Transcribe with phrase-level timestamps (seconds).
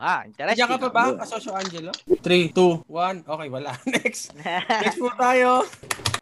[0.00, 0.56] Ah, interesting.
[0.56, 1.92] Diyan ka pa ba, kasosyo Angelo?
[2.08, 3.28] 3, 2, 1.
[3.28, 3.76] Okay, wala.
[4.00, 4.32] Next.
[4.40, 5.68] Next po tayo.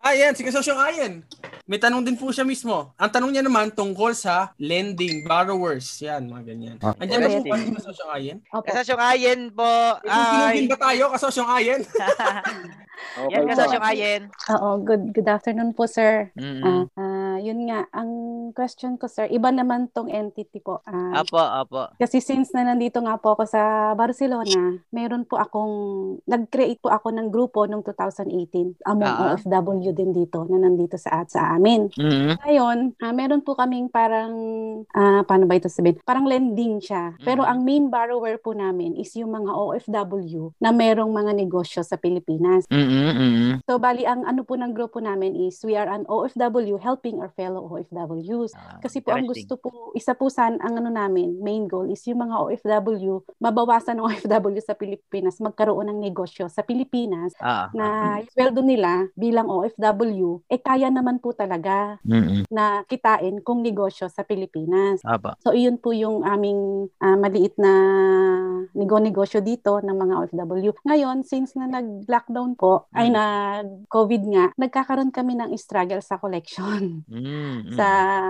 [0.03, 0.35] Ah, yan.
[0.35, 1.23] Si kasosyo Ayen.
[1.69, 2.97] May tanong din po siya mismo.
[2.99, 5.85] Ang tanong niya naman tungkol sa lending, borrowers.
[6.03, 6.77] Yan, mga ganyan.
[6.83, 6.97] Ah.
[6.99, 8.37] Andiyan ba po ba si kasosyo Ayen?
[8.51, 8.67] Opo.
[8.67, 9.73] Kasasyong Ayen po.
[10.09, 10.65] Ay.
[10.65, 10.67] Ay.
[10.67, 11.85] ba tayo, kasosyo Ayen?
[13.37, 14.23] Yan kasasyong Ayen.
[14.59, 16.33] Oo, good good afternoon po, sir.
[16.35, 16.63] Mm.
[16.65, 18.11] Ah, ah, yun nga, ang
[18.53, 20.83] question ko, sir, iba naman tong entity po.
[20.83, 21.95] Ah, Apo, apo.
[21.97, 23.63] kasi since na nandito nga po ako sa
[23.95, 24.45] Barcelona,
[24.89, 25.75] meron po akong,
[26.25, 29.35] nag-create po ako ng grupo noong 2018 among Ah.
[29.35, 31.89] OFW din dito na nandito sa, sa amin.
[31.93, 32.39] Mm.
[32.39, 34.33] Ngayon, ah, meron po kaming parang,
[34.91, 36.01] ah, paano ba ito sabihin?
[36.03, 37.15] Parang lending siya.
[37.21, 37.49] Pero Mhm.
[37.49, 42.65] ang main borrower po namin is yung mga OFW na merong mga negosyo sa Pilipinas.
[42.69, 43.51] Mm, mm.
[43.65, 47.28] So, bali, ang ano po ng grupo namin is we are an OFW helping our
[47.31, 48.53] fellow OFWs.
[48.53, 52.05] Ah, Kasi po, ang gusto po, isa po san, ang ano namin, main goal is
[52.05, 57.69] yung mga OFW, mabawasan ng OFW sa Pilipinas, magkaroon ng negosyo sa Pilipinas Ah.
[57.73, 57.87] na
[58.21, 62.47] yung sweldo nila bilang OFW, eh kaya naman po talaga Mm.
[62.49, 65.01] na kitain kung negosyo sa Pilipinas.
[65.03, 65.35] Apo.
[65.39, 67.73] So, iyon po yung aming ah, maliit na
[68.73, 70.73] nego-negosyo dito ng mga OFW.
[70.83, 73.15] Ngayon, since na nag-lockdown po, ay Mm.
[73.15, 77.18] nag-COVID nga, nagkakaroon kami ng struggle sa collection Mm.
[77.75, 77.89] Sa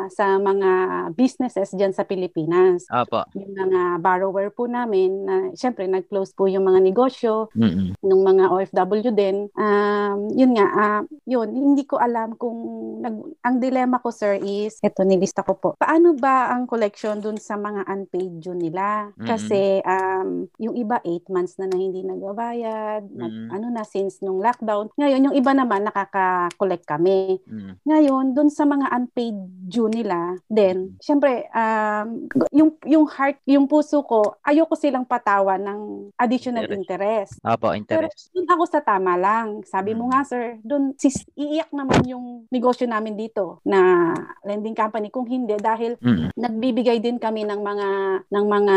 [0.08, 0.70] sa mga
[1.14, 2.84] businesses diyan sa Pilipinas.
[2.88, 3.24] Apo.
[3.34, 7.94] Yung mga borrower po namin, na syempre nag-close po yung mga negosyo, Mm.
[7.98, 9.48] ng mga OFW din.
[9.54, 12.58] Um, yun nga, ah, yun, hindi ko alam kung,
[13.02, 17.36] nag, ang dilemma ko sir is, eto nilista ko po, paano ba ang collection dun
[17.38, 19.10] sa mga unpaid due nila?
[19.18, 19.26] Mhm.
[19.26, 24.38] Kasi um, yung iba 8 months na na hindi nagbabayad, nag, ano na since nung
[24.38, 24.90] lockdown.
[24.96, 27.38] Ngayon, yung iba naman nakaka-collect kami.
[27.46, 27.72] Mm.
[27.82, 29.34] Ngayon, dun sa mga unpaid
[29.66, 35.80] due nila, then, syempre, um, yung, yung heart, yung puso ko, ayoko silang patawan ng
[36.14, 36.78] additional Interest.
[36.78, 37.32] interest.
[37.42, 38.30] Pero interest.
[38.30, 39.66] doon ako sa tama lang.
[39.66, 40.10] Sabi mo Mm.
[40.10, 44.12] nga, sir, doon sis, iiyak naman yung negosyo namin dito na
[44.44, 45.08] lending company.
[45.08, 46.32] Kung hindi, dahil Mm.
[46.36, 47.88] nagbibigay din kami ng mga
[48.28, 48.76] ng mga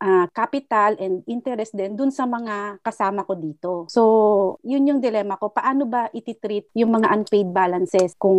[0.00, 3.72] ah, capital and interest din dun sa mga kasama ko dito.
[3.88, 4.02] So,
[4.62, 5.48] yun yung dilemma ko.
[5.48, 8.12] Paano ba ititreat yung mga unpaid balances?
[8.16, 8.36] Kung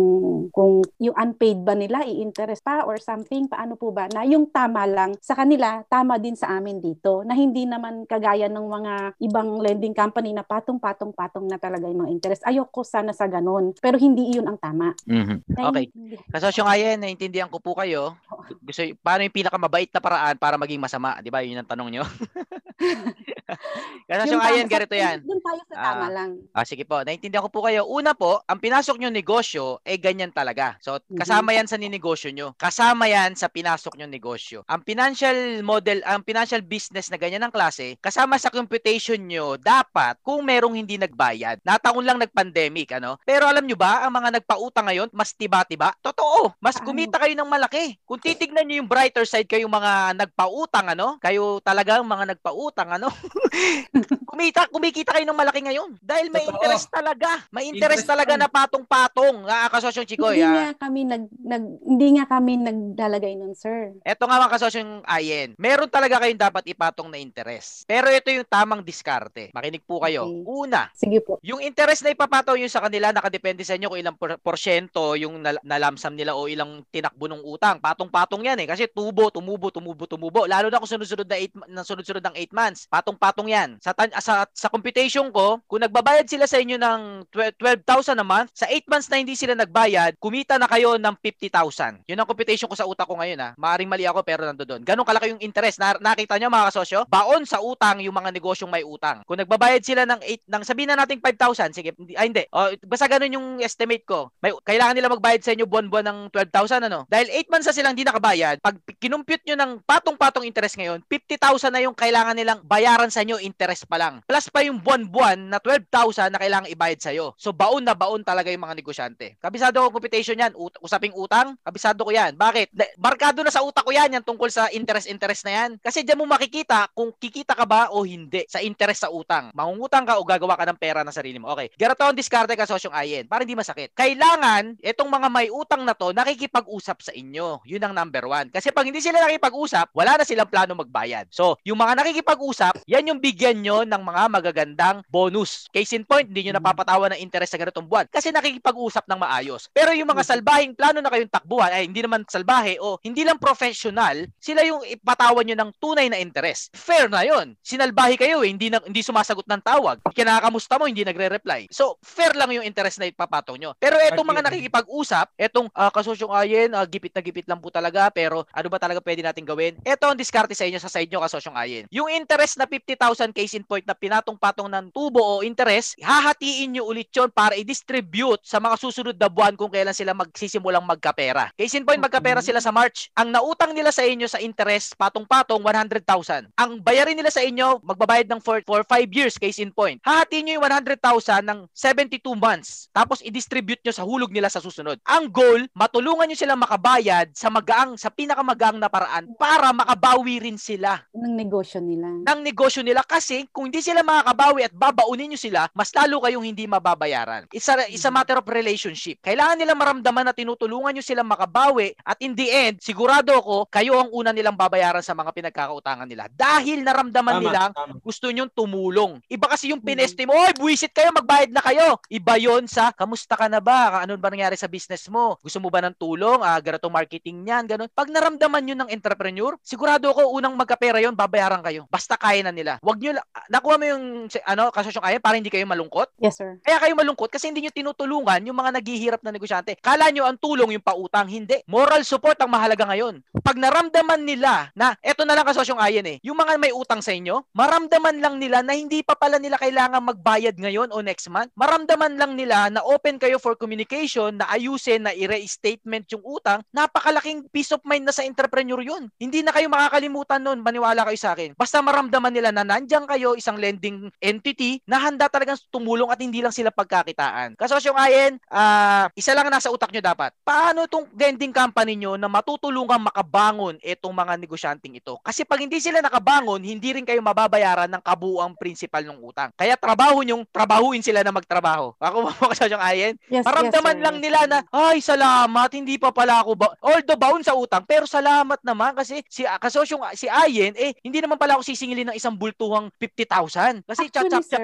[0.52, 3.46] kung yung unpaid ba nila i-interest pa or something?
[3.46, 4.08] Paano po ba?
[4.12, 7.22] Na yung tama lang sa kanila, tama din sa amin dito.
[7.24, 12.12] Na hindi naman kagaya ng mga ibang lending company na patong-patong-patong na talaga yung mga
[12.12, 12.42] interest.
[12.46, 13.74] Ayoko sana sa ganun.
[13.78, 14.92] Pero hindi iyon ang tama.
[15.06, 15.46] Mhm.
[15.52, 15.90] Okay.
[15.90, 16.24] Naiintindihan.
[16.32, 18.16] Kasosyong Ayen, naintindihan ko po kayo.
[18.62, 21.18] Gusto, paano yung pinakamabait na paraan para maging masama?
[21.20, 21.42] Di ba?
[21.42, 22.04] Yun ang tanong nyo.
[24.10, 25.18] Ayen, sa- ganito yan.
[25.22, 26.10] Doon tayo sa tama Ah.
[26.12, 26.30] lang.
[26.52, 27.02] Ah, sige po.
[27.02, 27.86] Naintindihan ko po kayo.
[27.86, 30.78] Una po, ang pinasok nyo negosyo, eh ganyan talaga.
[30.78, 31.18] So, Mhm.
[31.18, 32.54] kasama yan sa ninegosyo nyo.
[32.56, 34.62] Kasama yan sa pinasok nyo negosyo.
[34.66, 40.18] Ang financial model, ang financial business na ganyan ng klase, kasama sa computation nyo, dapat
[40.20, 41.62] kung merong hindi nagbayad.
[41.62, 43.18] Nataon lang nag-pandemic, ano?
[43.22, 45.94] Pero alam nyo ba, ang mga nagpautang ngayon, mas tiba-tiba?
[46.00, 46.54] Totoo.
[46.58, 46.86] Mas Paano?
[46.88, 47.98] kumita kayo ng malaki.
[48.02, 51.18] Kung titignan nyo yung brighter side kayong mga nagpautang, ano?
[51.18, 53.08] Kayo talagang mga nagpautang, ano?
[54.30, 55.96] kumita, kumikita kayo ng malaki ngayon.
[56.00, 56.60] Dahil may Totoo.
[56.60, 57.30] interest talaga.
[57.52, 59.46] May interest, Interest talaga na patong-patong.
[59.46, 60.72] Ah, kasosyong Chikoy, hindi ah.
[60.72, 63.94] nga kami nag, nag hindi nga kami naglalagay nun, sir.
[64.02, 65.54] Eto nga mga kasosyong Ayen.
[65.56, 67.86] Meron talaga kayong dapat ipatong na interest.
[67.86, 69.54] Pero ito yung tamang diskarte.
[69.54, 70.26] Makinig po kayo.
[70.26, 70.42] Okay.
[70.46, 71.38] Una, Sige po.
[71.40, 75.40] yung interest na ipapataw nyo sa kanila, nakadepende sa inyo kung ilang por- porsyento yung
[75.40, 77.78] nal- nalamsam nila o ilang tinakbo ng utang.
[77.78, 78.68] Patong-patong yan eh.
[78.68, 80.44] Kasi tubo, tumubo, tumubo, tumubo.
[80.44, 82.80] Lalo na kung sunod-sunod na 8, na sunod-sunod ng 8 months.
[83.26, 83.70] Patong-patong yan.
[83.82, 83.90] Sa,
[84.22, 88.70] sa, sa computation ko, kung nagbabayad sila sa inyo ng 12 12,000 a month, sa
[88.70, 92.06] 8 months na hindi sila nagbayad, kumita na kayo ng 50,000.
[92.06, 93.50] Yun ang computation ko sa utak ko ngayon ha.
[93.58, 94.86] Maaring mali ako pero nando doon.
[94.86, 95.82] Ganon kalaki yung interest.
[95.82, 97.02] Na, nakita nyo mga kasosyo?
[97.10, 99.26] Baon sa utang yung mga negosyong may utang.
[99.26, 102.44] Kung nagbabayad sila ng 8, ng sabihin na nating 5,000, sige, hindi, ay hindi.
[102.54, 104.30] O, basta ganun yung estimate ko.
[104.38, 107.02] May, kailangan nila magbayad sa inyo buwan-buwan ng 12,000 ano.
[107.10, 111.74] Dahil 8 months na silang hindi nakabayad, pag kinumpute nyo ng patong-patong interest ngayon, 50,000
[111.74, 114.20] na yung kailangan nilang bayaran sa inyo interest pa lang.
[114.28, 117.32] Plus pa yung buwan-buwan na 12,000 na kailangang ibayad sa'yo.
[117.40, 119.40] So baon na baon talaga yung mga negosyante.
[119.40, 120.52] Kabisado ko computation yan.
[120.52, 122.36] Ut- usaping utang, kabisado ko yan.
[122.36, 122.76] Bakit?
[123.00, 125.70] Barkado na sa utak ko yan, yan tungkol sa interest-interest na yan.
[125.80, 129.48] Kasi diyan mo makikita kung kikita ka ba o hindi sa interest sa utang.
[129.56, 131.48] Mangungutang ka o gagawa ka ng pera na sarili mo.
[131.56, 131.72] Okay.
[131.80, 133.96] Ganito ang diskarte ka sosyong ayen para hindi masakit.
[133.96, 137.64] Kailangan itong mga may utang na to nakikipag-usap sa inyo.
[137.64, 138.52] Yun ang number one.
[138.52, 141.30] Kasi pag hindi sila nakikipag-usap, wala na silang plano magbayad.
[141.30, 145.70] So, yung mga nakikipag-usap, yan yung bigyan nyo ng mga magagandang bonus.
[145.70, 149.70] Case in point, hindi nyo napapatawa ng interest sa ganitong buwan kasi nakikipag-usap ng maayos.
[149.70, 153.38] Pero yung mga salbahing plano na kayong takbuhan, ay hindi naman salbahe o hindi lang
[153.38, 156.74] professional, sila yung ipatawan nyo ng tunay na interest.
[156.74, 157.54] Fair na yon.
[157.62, 160.02] Sinalbahe kayo eh, hindi, na, hindi sumasagot ng tawag.
[160.12, 161.70] Kinakamusta mo, hindi nagre-reply.
[161.70, 163.76] So, fair lang yung interest na ipapataw nyo.
[163.78, 168.08] Pero etong mga nakikipag-usap, etong uh, kasosyong ayen, ah, gipit na gipit lang po talaga,
[168.10, 169.76] pero ano ba talaga pwede natin gawin?
[169.84, 171.84] Ito ang diskarte sa inyo sa side nyo kasosyong ayen.
[171.92, 176.88] Yung interest na 50,000 case in point na pinatong-patong ng tubo o interest, hahatiin nyo
[176.88, 181.52] ulit yon para i-distribute sa mga susunod na buwan kung kailan sila magsisimulang magkapera.
[181.52, 183.12] Case in point, magkapera sila sa March.
[183.12, 186.48] Ang nautang nila sa inyo sa interest, patong-patong, 100,000.
[186.56, 190.00] Ang bayarin nila sa inyo, magbabayad ng for, for 5 years, case in point.
[190.00, 192.88] Hahatiin nyo yung 100,000 ng 72 months.
[192.96, 194.96] Tapos i-distribute nyo sa hulog nila sa susunod.
[195.04, 200.56] Ang goal, matulungan nyo silang makabayad sa magaang, sa pinakamagaang na paraan para makabawi rin
[200.56, 202.06] sila ng negosyo nila.
[202.22, 206.46] ng negosyo nila kasi kung hindi sila makakabawi at babaunin nyo sila, mas lalo kayong
[206.46, 207.50] hindi mababayaran.
[207.50, 209.18] It's a, it's a matter of relationship.
[209.26, 213.98] Kailangan nila maramdaman na tinutulungan nyo silang makabawi at in the end, sigurado ako, kayo
[213.98, 216.30] ang una nilang babayaran sa mga pinagkakautangan nila.
[216.30, 217.98] Dahil naramdaman Tama, nilang tama.
[217.98, 219.18] gusto nyong tumulong.
[219.26, 221.98] Iba kasi yung pineste mo, oy, buwisit kayo, magbayad na kayo.
[222.06, 224.06] Iba yon sa, kamusta ka na ba?
[224.06, 225.40] Ano ba nangyari sa business mo?
[225.42, 226.44] Gusto mo ba ng tulong?
[226.44, 227.90] Ah, ganito marketing niyan, ganun.
[227.90, 231.88] Pag naramdaman yun ng entrepreneur, sigurado ako unang magkapera yon, babayaran kayo.
[231.90, 232.75] Basta kaya na nila.
[232.82, 234.04] Wag la- nakuha mo yung,
[234.44, 236.12] ano, kasosyong kaya para hindi kayo malungkot?
[236.20, 236.58] Yes, sir.
[236.64, 239.76] Kaya kayo malungkot kasi hindi nyo tinutulungan yung mga naghihirap na negosyante.
[239.80, 241.28] Kala nyo ang tulong yung pautang.
[241.28, 241.62] Hindi.
[241.68, 243.20] Moral support ang mahalaga ngayon.
[243.42, 247.12] Pag naramdaman nila na, eto na lang kasosyong ayan eh, yung mga may utang sa
[247.12, 251.52] inyo, maramdaman lang nila na hindi pa pala nila kailangan magbayad ngayon o next month.
[251.54, 257.44] Maramdaman lang nila na open kayo for communication, na ayusin, na i-restatement yung utang, napakalaking
[257.52, 259.08] peace of mind na sa entrepreneur yun.
[259.20, 261.54] Hindi na kayo makakalimutan nun, maniwala kayo sa akin.
[261.58, 266.40] Basta maramdaman nila na nandyan kayo, isang lending entity, na handa talagang tumulong at hindi
[266.40, 267.60] lang sila pagkakitaan.
[267.60, 270.32] Kasosyong ayen, ah, isa lang ang nasa utak nyo dapat.
[270.40, 275.20] Paano itong lending company nyo na matutulungan makabangon itong mga negosyanteng ito?
[275.20, 279.52] Kasi pag hindi sila nakabangon, hindi rin kayo mababayaran ng kabuuang principal ng utang.
[279.52, 281.92] Kaya trabaho nyong trabahuin sila na magtrabaho.
[282.00, 284.06] Ako mo kasosyong ayen, Yes, Maramdaman yes, sir.
[284.06, 288.06] lang nila na, ay, salamat, hindi pa pala ako ba, although bound sa utang, pero
[288.06, 292.38] salamat naman kasi si kasosyong si Ayen, eh, hindi naman pala ako sisingilin ng isang
[292.46, 293.82] bultuhang 50,000.
[293.82, 294.06] Kasi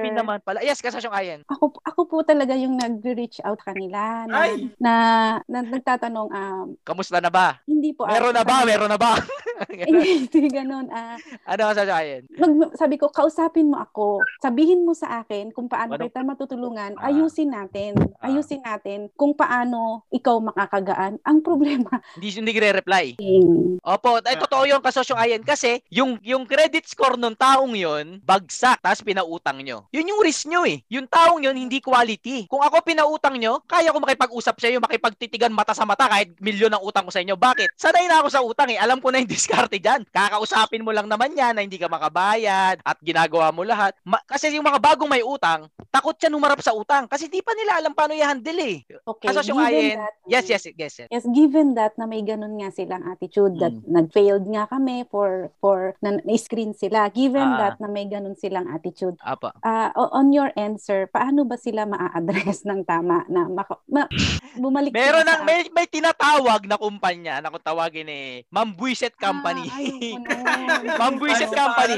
[0.08, 0.14] sir.
[0.14, 0.62] naman pala.
[0.62, 1.40] Yes, kasosyong Ayen.
[1.44, 4.70] Ako, ako po talaga yung nag-reach out kanila na, Ay!
[4.78, 4.94] na,
[5.44, 7.58] na nagtatanong, um, Kamusta na ba?
[7.66, 8.06] hindi po.
[8.06, 8.62] ah, Meron na ba?
[8.62, 9.12] sabi- Meron na ba?
[9.62, 10.02] Ganun.
[10.02, 10.86] Hindi, ganun.
[10.90, 11.14] ah
[11.44, 12.22] ano kasosyong Ayen?
[12.36, 14.22] mag, sabi ko, kausapin mo ako.
[14.38, 16.04] Sabihin mo sa akin kung paano Ano?
[16.04, 16.94] kita matutulungan.
[16.98, 17.10] Ah.
[17.10, 17.98] Ayusin natin.
[18.18, 18.28] Ah.
[18.28, 21.18] Ayusin natin kung paano ikaw makakagaan.
[21.22, 23.42] Ang problema, Hindi hindi reply eh,
[23.82, 28.78] Opo, ay totoo yung kasosyong Ayen kasi yung yung credit score ng taong yon bagsak
[28.80, 29.86] tapos pinautang nyo.
[29.90, 30.80] Yun yung risk nyo eh.
[30.88, 32.46] Yung taong yon hindi quality.
[32.46, 36.72] Kung ako pinautang nyo, kaya ko makipag-usap sa iyo, makipagtitigan mata sa mata kahit milyon
[36.72, 37.34] ang utang ko sa inyo.
[37.34, 37.76] Bakit?
[37.76, 38.78] Sanay na ako sa utang eh.
[38.78, 40.06] Alam ko na yung diskarte dyan.
[40.08, 43.92] Kakausapin mo lang naman yan na hindi ka makabayad at ginagawa mo lahat.
[44.06, 47.52] Ma- kasi yung mga bagong may utang, takot siya numarap sa utang kasi di pa
[47.52, 48.76] nila alam paano i-handle eh.
[49.04, 49.28] okay.
[49.28, 51.08] Kasosyong given Ayen, that, yes, yes, yes, yes.
[51.10, 53.88] Yes, given that na may ganun nga silang attitude that Mm.
[53.88, 57.08] nag-failed nga kami for for na, screen sila.
[57.08, 57.61] Given Ah.
[57.64, 59.14] That na may ganun silang attitude.
[59.18, 59.54] Apa.
[59.60, 64.04] ah, o- on your end, sir, paano ba sila maa-address ng tama na maka, ma,
[64.54, 69.66] bumalik Meron ng may, may tinatawag na kumpanya na kung tawagin eh Ma'am Buiset Company.
[69.66, 70.96] Ah, ayun po na.
[70.98, 71.96] Ma'am Buiset Ay, Company.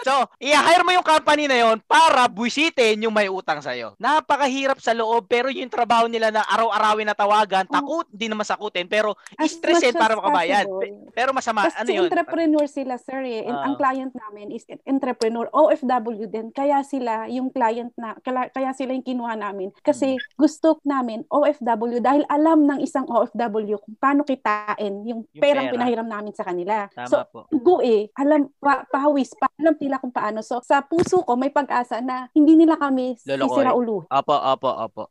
[0.00, 3.96] So, i-hire mo yung company na yon para buisitin yung may utang sa'yo.
[3.96, 8.84] Napakahirap sa loob pero yung trabaho nila na araw-arawin na tawagan, takot, hindi naman sakutin,
[8.84, 9.54] pero much
[9.94, 11.08] para possible.
[11.10, 12.06] Pero masama, Kasi ano yun?
[12.06, 13.20] entrepreneur sila, sir.
[13.22, 13.44] Eh.
[13.44, 13.64] And Ah.
[13.64, 14.66] ang client namin is
[15.04, 16.48] entrepreneur, OFW din.
[16.48, 19.68] Kaya sila, yung client na, kaya, sila yung kinuha namin.
[19.84, 20.24] Kasi Hmm.
[20.40, 25.74] gusto namin OFW dahil alam ng isang OFW kung paano kitain yung, Yung perang pera.
[25.76, 26.88] pinahiram namin sa kanila.
[26.88, 27.44] Tama so, po.
[27.52, 28.08] go eh.
[28.16, 30.40] Alam, pa, pahawis, pa, alam nila kung paano.
[30.40, 34.08] So, sa puso ko, may pag-asa na hindi nila kami sisira ulo.
[34.08, 35.02] Opo, opo, opo.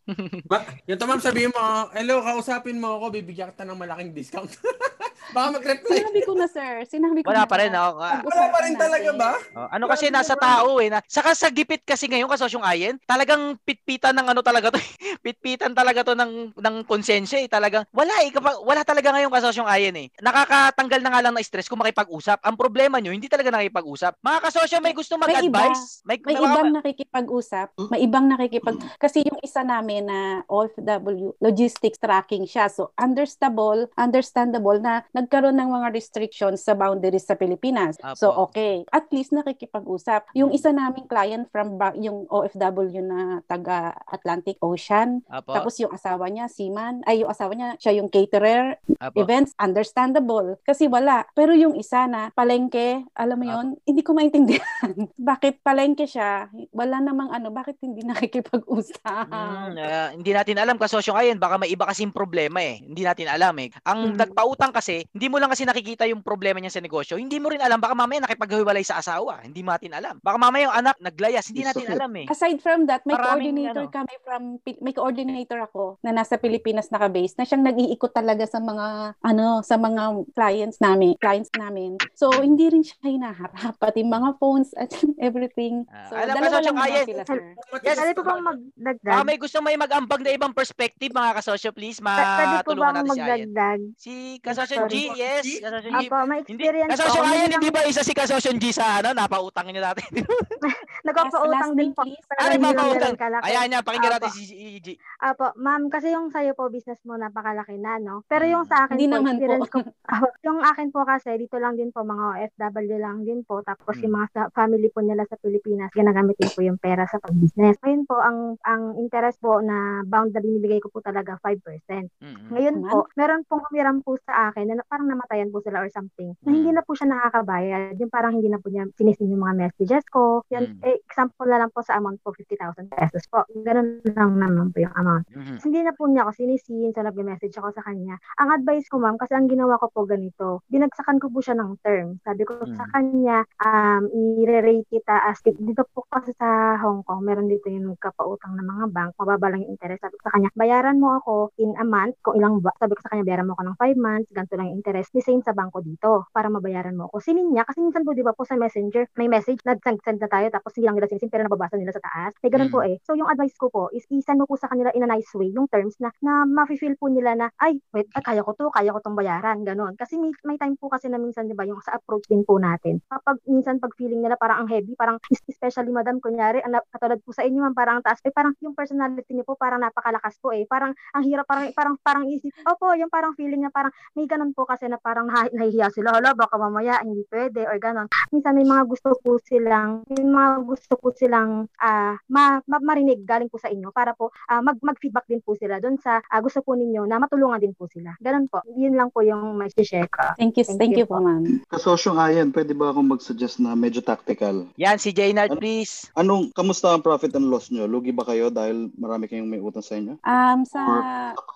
[0.49, 1.61] Ba, yung tamam sabihin mo,
[1.93, 4.49] hello, kausapin mo ako, bibigyan kita ng malaking discount.
[5.33, 5.97] Baka mag-reply.
[5.99, 6.73] Sinabi ko na, sir.
[6.85, 7.49] Sinabi ko Wala na.
[7.49, 7.73] pa rin.
[7.73, 7.97] oh.
[7.97, 9.31] Ah, Wala pa rin talaga ba?
[9.53, 10.87] Oh, ano kasi nasa tao eh.
[10.87, 14.77] Na, saka sa gipit kasi ngayon kasosyong ayen, talagang pitpitan ng ano talaga to.
[15.25, 17.49] pitpitan talaga to ng ng konsensya eh.
[17.49, 18.29] Talagang wala eh.
[18.29, 20.07] Kapag, wala talaga ngayon kasosyong ayen eh.
[20.19, 22.39] Nakakatanggal na nga lang na stress kung makipag-usap.
[22.39, 24.21] Ang problema nyo, hindi talaga nakipag-usap.
[24.21, 26.05] Mga kasosyo may gusto May mag-advise.
[26.05, 31.97] May, May mga- ibang nakikipag-usap, may ibang nakikipag kasi yung isa namin na OFW logistics
[31.97, 32.67] tracking siya.
[32.67, 37.95] So understandable, understandable na nagkaroon ng mga restrictions sa boundaries sa Pilipinas.
[37.99, 38.15] Apo.
[38.15, 40.33] So okay, at least nakikipag-usap.
[40.33, 45.89] Yung isa naming client from ba- yung OFW na taga Atlantic Ocean, Apo, tapos yung
[45.89, 49.17] asawa niya seaman, ay yung asawa niya siya yung caterer, apo.
[49.17, 50.59] events, understandable.
[50.61, 51.23] Kasi wala.
[51.31, 54.63] Pero yung isa na palengke, alam mo yon hindi ko maintindihan.
[55.19, 56.47] bakit palengke siya?
[56.69, 59.27] Wala namang ano, bakit hindi nakikipag-usap?
[59.29, 62.81] Mm, ah, hindi natin alam kasosyo ngayon, baka may iba kasing problema eh.
[62.81, 63.69] Hindi natin alam eh.
[63.83, 64.19] Ang Mm.
[64.19, 67.19] nagpautang kasi, hindi mo lang kasi nakikita yung problema niya sa negosyo.
[67.19, 69.43] Hindi mo rin alam, baka mamaya nakipaghiwalay sa asawa.
[69.43, 70.15] Hindi mo natin alam.
[70.19, 72.25] Baka mamaya yung anak naglayas, hindi natin alam eh.
[72.29, 73.91] Aside from that, may Maraming coordinator ano.
[73.91, 74.41] kami from
[74.79, 79.75] may coordinator ako na nasa Pilipinas naka-base na siyang nag-iikot talaga sa mga ano sa
[79.75, 81.97] mga clients namin, clients namin.
[82.13, 85.83] So hindi rin siya hinaharap pati mga phones at everything.
[85.89, 87.39] Ah, So alam ka, dalawa lang sila, sir.
[87.81, 87.97] Yes.
[87.97, 89.23] Pwede po bang magdagdag?
[89.23, 93.09] may gusto may mag-ambag na ibang perspective, mga kasosyo, please, P- Pwede po matulungan bang
[93.09, 93.79] magdagdag?
[93.97, 95.43] Si Kasosyo G, yes.
[95.59, 95.95] Kasosyo G.
[96.03, 97.25] Apo, may Hindi, experience Kasosyo po.
[97.25, 100.05] Ayen, Hindi hindi ba isa si Kasosyo G sa ano, napautang niyo natin?
[101.05, 102.01] Nagpapautang din po.
[102.33, 103.15] Ah, hindi nagpapautang.
[103.43, 104.37] Ayan niya, pakinggan natin Apo.
[104.37, 104.43] si
[104.79, 104.87] G.
[105.19, 108.23] Apo, ma'am, kasi yung sa'yo po, business mo, napakalaki na, no?
[108.25, 109.35] Pero yung sa akin Hindi po, naman po.
[109.35, 112.23] experience ko, Apo, yung akin po kasi, dito lang din po, mga
[112.53, 113.59] OFW lang din po.
[113.61, 114.17] Tapos yung Mm.
[114.17, 117.75] mga sa- family po nila sa Pilipinas, ginagamit din po yung pera sa pag-business.
[117.79, 122.11] Ngayon po, ang ang interest po na bound na binibigay ko po talaga 5%.
[122.19, 122.51] Mm-mm.
[122.51, 122.89] Ngayon Naman.
[122.89, 126.33] po, meron pong humiram po sa akin na parang namatayan po sila or something.
[126.41, 126.55] Na Mm.
[126.55, 127.95] hindi na po siya nakakabayad.
[127.97, 130.43] Yung parang hindi na po niya sinisin yung mga messages ko.
[130.49, 130.85] Yan, Mm.
[130.85, 133.43] eh, example na lang po sa amount po, 50,000 pesos po.
[133.53, 135.25] Ganun lang naman po yung amount.
[135.29, 135.55] Mhm.
[135.61, 138.15] Hindi na po niya ako sinisin, so nag-message ako sa kanya.
[138.37, 141.77] Ang advice ko ma'am, kasi ang ginawa ko po ganito, binagsakan ko po siya ng
[141.81, 142.19] term.
[142.21, 142.91] Sabi ko sa Mm.
[142.91, 144.03] kanya, um,
[144.39, 148.85] i-rate kita as, dito po kasi sa Hong Kong, meron dito yung kapautang ng mga
[148.89, 150.01] bank, mababa lang yung interest.
[150.01, 153.01] Sabi ko sa kanya, bayaran mo ako in a month, kung ilang, ba- sabi ko
[153.01, 155.79] sa kanya, bayaran mo ako ng 5 months, ganito lang interest, the same sa bangko
[155.79, 157.21] dito, para mabayaran mo ako.
[157.21, 160.49] Sinin niya, kasi minsan po, di ba po sa messenger, may message, nag-send na tayo,
[160.49, 162.33] tapos hindi lang nila sinisin, pero nababasa nila sa taas.
[162.41, 162.73] May ganun Mm.
[162.73, 162.97] po eh.
[163.05, 165.47] So yung advice ko po is i-send mo po sa kanila in a nice way
[165.47, 168.89] yung terms na na mafe-feel po nila na ay wait ay, kaya ko to kaya
[168.89, 171.77] ko tong bayaran ganon kasi may, may time po kasi na minsan 'di ba yung
[171.83, 175.43] sa approach din po natin kapag minsan pag feeling nila parang ang heavy parang es-
[175.45, 178.55] especially madam kunyari ang na- katulad po sa inyo ma'am parang ang taas eh parang
[178.63, 182.49] yung personality niyo po parang napakalakas po eh parang ang hirap parang parang parang isip
[182.63, 186.15] opo yung parang feeling na parang may ganon po kasi na parang nahi- nahihiya sila
[186.15, 190.63] hala baka mamaya hindi pwede or ganon minsan may mga gusto po silang may mga
[190.63, 194.77] gusto po silang ah ma, ma- marinig galing po sa inyo para po ah, mag
[194.83, 198.15] mag-feedback din po sila doon sa ah, gusto po ninyo na matulungan din po sila.
[198.19, 198.59] Ganun po.
[198.67, 200.35] Yun lang po yung may share ko.
[200.35, 201.63] Thank you, Thank thank, you you po, ma'am.
[201.69, 204.67] Kasosyong Kasosyong Ayan, pwede ba akong mag-suggest na medyo tactical?
[204.75, 205.59] Yan, si Jaynard, Ano?
[205.59, 206.09] please.
[206.17, 207.87] Anong, kamusta ang profit and loss nyo?
[207.87, 210.19] Lugi ba kayo dahil marami kayong may utang sa inyo?
[210.23, 210.81] Um, sa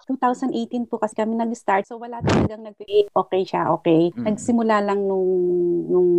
[0.08, 2.76] 2018 po kasi kami nag-start, so wala talagang nag
[3.08, 4.10] okay siya, okay.
[4.12, 4.26] Mm.
[4.26, 5.30] Nagsimula lang nung,
[5.88, 6.12] nung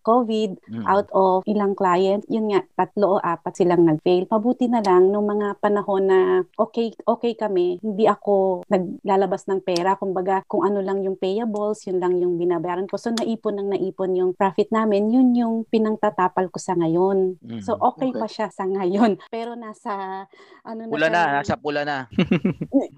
[0.00, 0.84] COVID, Mm.
[0.84, 4.24] out of ilang client, yun nga, tatlo o apat silang nag-fail.
[4.26, 6.18] Mabuti na lang nung mga panahon na
[6.56, 9.94] okay, okay kami, hindi ako naglalabas ng pera.
[9.94, 12.96] Kumbaga, kung ano lang yung payables, yun lang yung binabayaran ko.
[12.96, 17.36] So, naipon ng naipon yung profit namin, yun yung pinangtatapal ko sa ngayon.
[17.38, 17.60] Mm.
[17.60, 18.18] So, okay, Okay.
[18.18, 19.20] pa siya sa ngayon.
[19.30, 20.26] Pero nasa,
[20.62, 21.36] ano na Pula siya na, ngayon?
[21.38, 21.96] nasa pula na.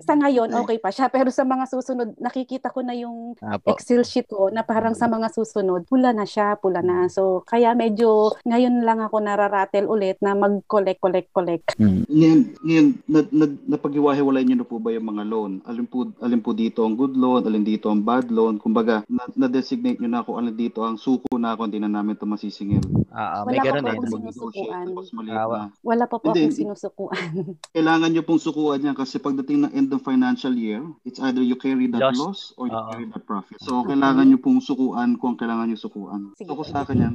[0.00, 1.10] sa ngayon, okay pa siya.
[1.10, 3.03] Pero sa mga susunod, nakikita ko na yung
[3.40, 3.74] Apo.
[3.74, 7.06] Excel sheet ko na parang sa mga susunod, pula na siya, pula na.
[7.08, 11.66] So, kaya medyo ngayon lang ako nararatel ulit na mag-collect, collect, collect.
[11.76, 12.02] Mm.
[12.08, 13.46] Ngayon, ngayon na, na,
[13.76, 15.52] napaghiwa-hiwalay nyo na po ba yung mga loan?
[15.66, 18.56] Alin po, alin po dito ang good loan, alin dito ang bad loan?
[18.56, 22.14] Kumbaga, na, na-designate nyo na kung alin dito ang suko na ako, hindi na namin
[22.14, 22.84] ito masisingil.
[23.14, 23.94] Ah, ah, may Wala ganun pa eh.
[23.94, 24.86] po akong Mag-negotiate, sinusukuan.
[25.30, 25.62] na.
[25.82, 27.26] Wala pa po Hindi, akong sinusukuan.
[27.76, 31.54] Kailangan nyo pong sukuan yan kasi pagdating ng end of financial year, it's either you
[31.54, 32.18] carry that Loss.
[32.18, 32.90] loss, or you Oo.
[32.94, 33.58] Carry that profit.
[33.58, 36.30] So, kailangan nyo pong sukuan kung kailangan nyo sukuan.
[36.34, 37.14] Sige, So, kung sa akin yan.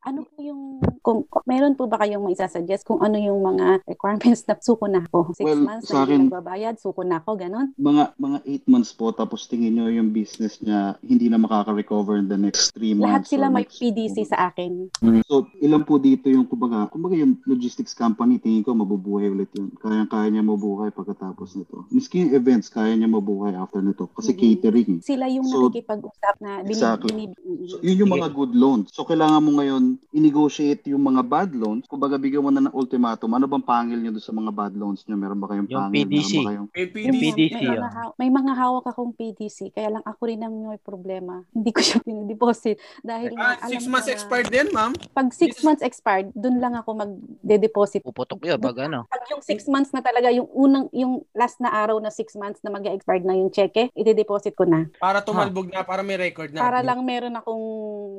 [0.00, 0.62] Ano po yung
[0.98, 5.30] kung meron po ba kayong maisasuggest kung ano yung mga requirements na suko na ako?
[5.32, 7.70] Six Well, months sa akin- nagbabayad, suko na ako, ganon?
[7.76, 12.26] Mga mga 8 months po tapos tingin nyo yung business niya hindi na makaka-recover in
[12.26, 13.30] the next 3 Lahat months.
[13.30, 14.88] sila or may PDC sa akin.
[15.22, 19.70] So, ilan po dito yung kumbaga, kumbaga yung logistics company, tingin ko mabubuhay ulit yun.
[19.76, 21.84] Kaya-kaya niya mabuhay pagkatapos nito.
[21.88, 24.08] Miski yung events, kaya niya mabuhay after nito.
[24.10, 24.40] Kasi Mhm.
[24.40, 24.79] catering.
[24.82, 24.98] Eh.
[25.00, 27.10] Sila yung So, nakikipag-usap na binib- exactly.
[27.10, 28.88] binib- So, yun yung mga good loans.
[28.90, 31.84] So, kailangan mo ngayon i-negotiate yung mga bad loans.
[31.84, 33.30] Kumbaga, bigyan mo na ng ultimatum.
[33.30, 35.14] Ano bang pangil niyo doon sa mga bad loans niyo?
[35.14, 35.96] Meron ba kayong Yung pangil?
[36.02, 36.30] PDC.
[36.30, 36.68] Meron ba kayong...
[36.70, 37.24] May Yung PDC.
[37.30, 37.92] PDC, may, mga, ah.
[37.92, 41.34] ha- may mga hawak akong PDC, kaya lang ako rin ang may problema.
[41.52, 44.92] Hindi ko siya pinideposit dahil Ah, alam six months na- expired din, ma'am.
[45.10, 48.00] Pag six months expired, dun lang ako magde-deposit.
[48.00, 49.06] Puputok yun pag ano.
[49.06, 52.60] Pag yung six months na talaga, yung unang, yung last na araw na six months
[52.60, 54.84] na mag-expired na yung cheque, ide-deposit ko na.
[55.00, 56.60] Para tumalbog na, para may record na.
[56.60, 57.64] Para lang meron akong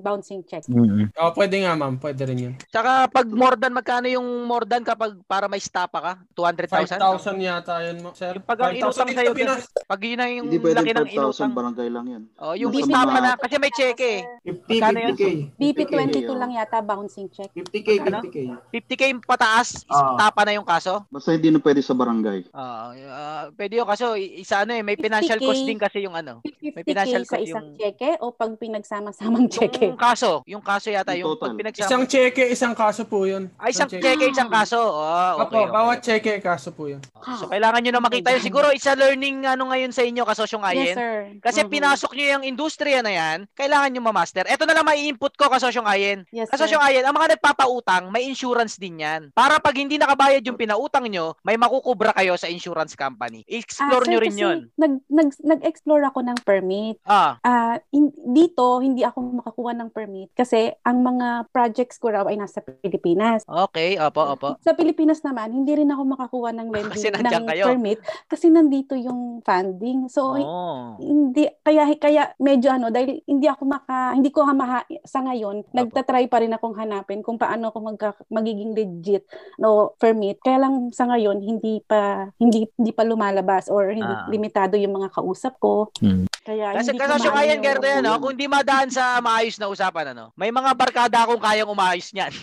[0.01, 0.65] bouncing check.
[1.13, 2.01] Oh, pwede nga, ma'am.
[2.01, 2.53] Pwede rin yun.
[2.65, 6.13] Tsaka pag more than, magkano yung more than kapag para may stapa ka?
[6.33, 6.97] 200,000?
[6.97, 8.33] 5,000 yata yun, mo, sir.
[8.33, 9.61] Yung pag ang 5,000 inutang sa'yo, Pinas.
[9.85, 11.51] Pag yun na yung Hindi pwede laki ng 5,000 inutang.
[11.53, 12.23] barangay lang yan.
[12.39, 14.19] Oh, yung Nasa stapa na, kasi may cheque eh.
[14.47, 15.13] 50, Magkano yun?
[15.13, 15.25] 50K.
[15.53, 15.91] BP 50K,
[16.25, 17.51] 22 lang yata bouncing check.
[17.51, 18.19] 50K, Ano?
[18.23, 18.37] 50K.
[18.71, 20.15] 50k pataas, Ah.
[20.17, 21.03] tapa na yung kaso.
[21.07, 22.49] Basta hindi na pwede sa barangay.
[22.51, 25.45] Ah, ah, pwede yun kaso isa ano eh, may financial 50K.
[25.45, 26.30] cost din kasi yung ano.
[26.39, 29.83] 50k financial sa isang yung- cheque o pag pinagsama-samang cheque?
[29.83, 31.87] Yung kaso, yung kaso yata, Yung pag pinagsama.
[31.87, 33.51] Isang cheque, isang kaso po yun.
[33.57, 33.99] Ay, isang cheque.
[34.01, 34.77] cheque, isang kaso.
[34.77, 35.03] Oh,
[35.41, 35.71] okay, Opo, okay.
[35.71, 37.01] bawat cheque, kaso po yun.
[37.35, 38.41] So, kailangan nyo na makita yun.
[38.41, 40.95] Siguro, isa learning ano ngayon sa inyo, kasosyong Yes, Ayen.
[40.95, 41.15] sir.
[41.41, 41.69] Kasi Mhm.
[41.69, 44.45] pinasok nyo yung industriya na yan, kailangan nyo ma-master.
[44.45, 46.23] Ito na lang may input ko, kasosyong Ayen.
[46.29, 46.47] Yes.
[46.47, 49.31] Kasosyong Ayen, ang mga nagpapautang, may insurance din yan.
[49.31, 53.41] Para pag hindi nakabayad yung pinautang nyo, may makukubra kayo sa insurance company.
[53.47, 54.57] Explore Ah, sir, nyo rin yun.
[54.75, 56.97] Nag, nag, nag-explore ako ng permit.
[57.03, 62.25] Ah, Ah, in- dito, hindi ako makakuha ng permit kasi ang mga projects ko raw
[62.25, 63.43] ay nasa Pilipinas.
[63.43, 63.97] okay.
[63.97, 64.49] Opo, opo.
[64.59, 67.65] Sa Pilipinas naman, hindi rin ako makakuha ng lending Kasi ng kayo.
[67.67, 70.07] permit kasi nandito yung funding.
[70.07, 70.95] So, Oh.
[70.97, 75.63] hindi kaya kaya medyo ano dahil hindi ako maka hindi ko nga maha, sa ngayon
[75.71, 79.23] nagta-try pa rin akong hanapin kung paano ako magka, magiging legit
[79.57, 84.27] no permit kaya lang sa ngayon hindi pa hindi hindi pa lumalabas or hindi Ah.
[84.27, 86.10] limitado yung mga kausap ko Hmm.
[86.41, 88.17] Kaya Kasi yung- Gerda yan, no?
[88.17, 92.33] kung di madaan sa maayos na usapan, ano, may mga barkada akong kayang umayos niyan.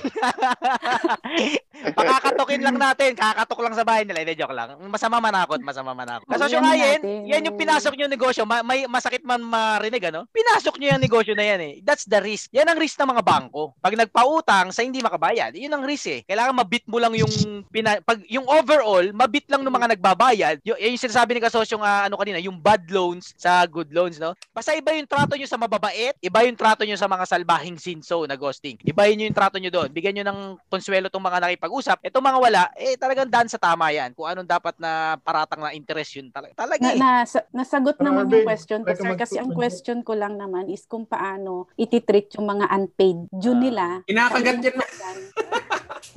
[1.98, 4.22] Pakakatukin lang natin, kakatok lang sa bahay nila.
[4.22, 4.78] Hindi, joke lang.
[4.86, 6.26] Masama manakot, masama manakot.
[6.26, 7.18] Oh, Kasosyong yan Ayen, natin.
[7.26, 8.42] yan yung pinasok nyo negosyo.
[8.46, 10.26] Ma- may masakit man marinig, ano?
[10.30, 11.74] Pinasok nyo yung negosyo na yan, eh.
[11.82, 12.50] That's the risk.
[12.50, 13.74] Yan ang risk ng mga bangko.
[13.78, 16.20] Pag nagpautang sa hindi makabayad, yun ang risk, eh.
[16.22, 17.30] Kailangan mabit mo lang yung,
[17.70, 20.56] pina- pag, yung overall, mabit lang ng mga nagbabayad.
[20.62, 24.36] Y- yung sinasabi ni kasosyong, ah, ano kanina, yung bad loans sa good loans, no?
[24.52, 28.22] Basta iba yung trato nyo sa mababait, iba yung trato nyo sa mga salbahing sinso
[28.28, 28.78] na ghosting.
[28.84, 29.88] Iba yun yung trato nyo doon.
[29.90, 31.98] Bigyan nyo ng konsuelo tong mga nakipag-usap.
[32.04, 34.12] Itong mga wala, eh talagang daan sa tama yan.
[34.14, 36.28] Kung anong dapat na paratang na interest yun.
[36.28, 36.98] Talaga, talaga na, eh.
[37.00, 39.16] nasa, nasagot naman yung question ko, sir.
[39.16, 43.60] Kasi ang question ko lang naman is kung paano ititreat yung mga unpaid due Ah.
[43.60, 43.84] nila.
[44.04, 44.76] Kinakagat yan.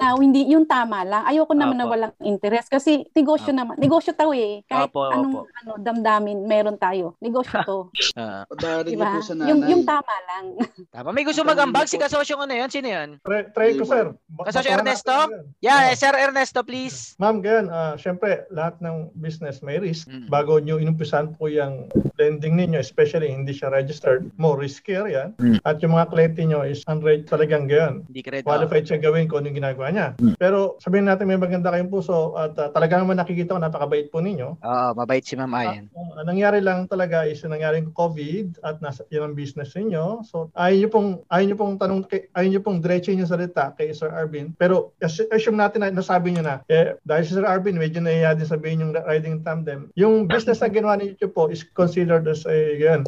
[0.01, 1.21] na hindi yung tama lang.
[1.23, 1.93] Ayoko naman na Opo.
[1.93, 3.77] walang interest kasi negosyo naman.
[3.77, 4.65] Negosyo tayo eh.
[4.65, 5.53] Kahit Opo, anong opo.
[5.61, 7.13] ano damdamin meron tayo.
[7.21, 7.77] Negosyo to,
[8.17, 9.05] Ah, Padarin di ba?
[9.07, 9.47] niyo po sa nanay.
[9.47, 10.45] Yung yung tama lang.
[10.95, 11.13] tama.
[11.13, 11.85] May gusto magambag.
[11.85, 12.67] Si kasosyong ano yun?
[12.67, 13.09] Sino yun?
[13.21, 14.17] Try, try ko, sir.
[14.27, 15.13] Ba- Kasosyo Ernesto?
[15.59, 15.95] Yeah, Oo.
[15.95, 17.13] Sir Ernesto, please.
[17.17, 17.69] Ma'am, ganyan.
[17.69, 20.09] ah Siyempre, lahat ng business may risk.
[20.09, 20.25] Mm.
[20.27, 21.85] Bago nyo inumpisan po yung
[22.17, 25.37] lending ninyo, especially hindi siya registered, more riskier yan.
[25.37, 25.61] Mm.
[25.61, 28.01] At yung mga kliyente nyo is unread talagang ganyan.
[28.07, 28.47] Hindi credit.
[28.47, 30.07] Qualified siya gawin kung anong ginagawa niya.
[30.15, 30.35] Mm.
[30.35, 34.19] Pero sabihin natin may maganda kayong puso at ah, talagang naman nakikita ko napakabait po
[34.19, 34.57] ninyo.
[34.57, 35.85] Oo, mabait si Ma'am Ayen.
[35.87, 40.23] Ang ang nangyari lang talaga is yung nangyaring COVID at nasa yun ang business ninyo.
[40.23, 43.73] So ayaw niyo pong ayaw niyo pong tanong kay, ayaw niyo pong diretso yung salita
[43.73, 44.55] kay Sir Arvin.
[44.55, 48.33] Pero as- assume natin na nasabi niyo na eh, dahil si Sir Arvin medyo nahiya
[48.33, 49.91] din sabihin yung riding tandem.
[49.93, 53.03] Yung business na ginawa niyo po is considered as a yan,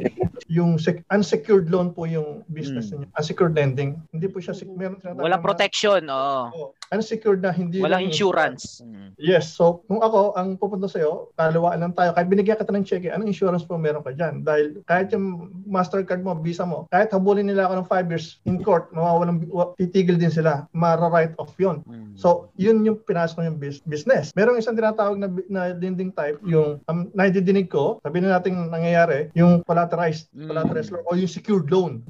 [0.47, 2.93] yung sec- unsecured loan po yung business Mm.
[2.99, 3.07] niyo.
[3.13, 3.95] Unsecured lending.
[4.09, 6.41] Hindi po siya sec- meron tinatawag Walang na- protection, oo.
[6.49, 6.67] Oo.
[6.93, 8.79] Unsecured na hindi Walang lang- insurance.
[8.79, 9.13] Mm.
[9.15, 9.49] Yes.
[9.49, 12.13] So, kung ako, ang pupunta sa'yo, kalawaan lang tayo.
[12.13, 14.41] Kahit binigyan kita ng cheque, anong insurance po meron ka dyan?
[14.41, 15.25] Dahil kahit yung
[15.65, 19.73] Mastercard mo, Visa mo, kahit habulin nila ako ng 5 years in court, mawawalang, wa-
[19.75, 20.67] titigil din sila.
[20.71, 21.81] Mara-write off yun.
[21.83, 22.13] Mm.
[22.13, 24.29] So, yun yung pinasok yung bus- business.
[24.33, 29.31] Merong isang tinatawag na, na lending type, yung um, naididinig ko, sabihin na natin nangyayari,
[29.33, 30.47] yung collateralized, Mm.
[30.47, 32.03] collateralized loan o yung secured loan.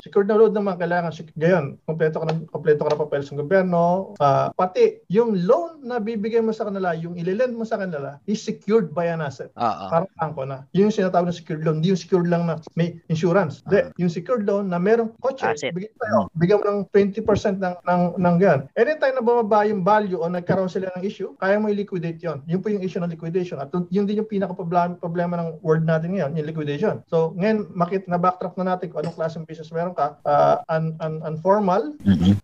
[0.00, 3.38] Secured na loan naman kailangan sec- gayon, kompleto ka ng kompleto ka ng papeles ng
[3.38, 8.16] gobyerno, ah, pati yung loan na bibigyan mo sa kanila, yung ililend mo sa kanila,
[8.24, 9.52] is secured by an asset.
[9.56, 9.84] Oo.
[9.92, 10.64] Parang bangko na.
[10.72, 11.80] Yun yung sinatawag na secured loan.
[11.80, 13.60] Hindi yung secured lang na may insurance.
[13.66, 13.92] Hindi.
[14.00, 15.44] Yung secured loan na merong kotse.
[15.44, 15.72] Asset.
[15.74, 16.16] Bigyan tayo.
[16.38, 18.60] Bigyan mo ng 20% ng, ng, ng yan.
[18.78, 22.40] Anytime na bumaba yung value o nagkaroon sila ng issue, kaya mo i-liquidate yun.
[22.46, 23.58] Yun po yung issue ng liquidation.
[23.58, 27.02] At yun din yung pinaka-problema problema ng word natin ngayon, yung liquidation.
[27.10, 30.20] So, ngayon, makit na backtrack na natin kung anong klaseng business meron ka.
[30.22, 31.96] Uh, un, un, informal,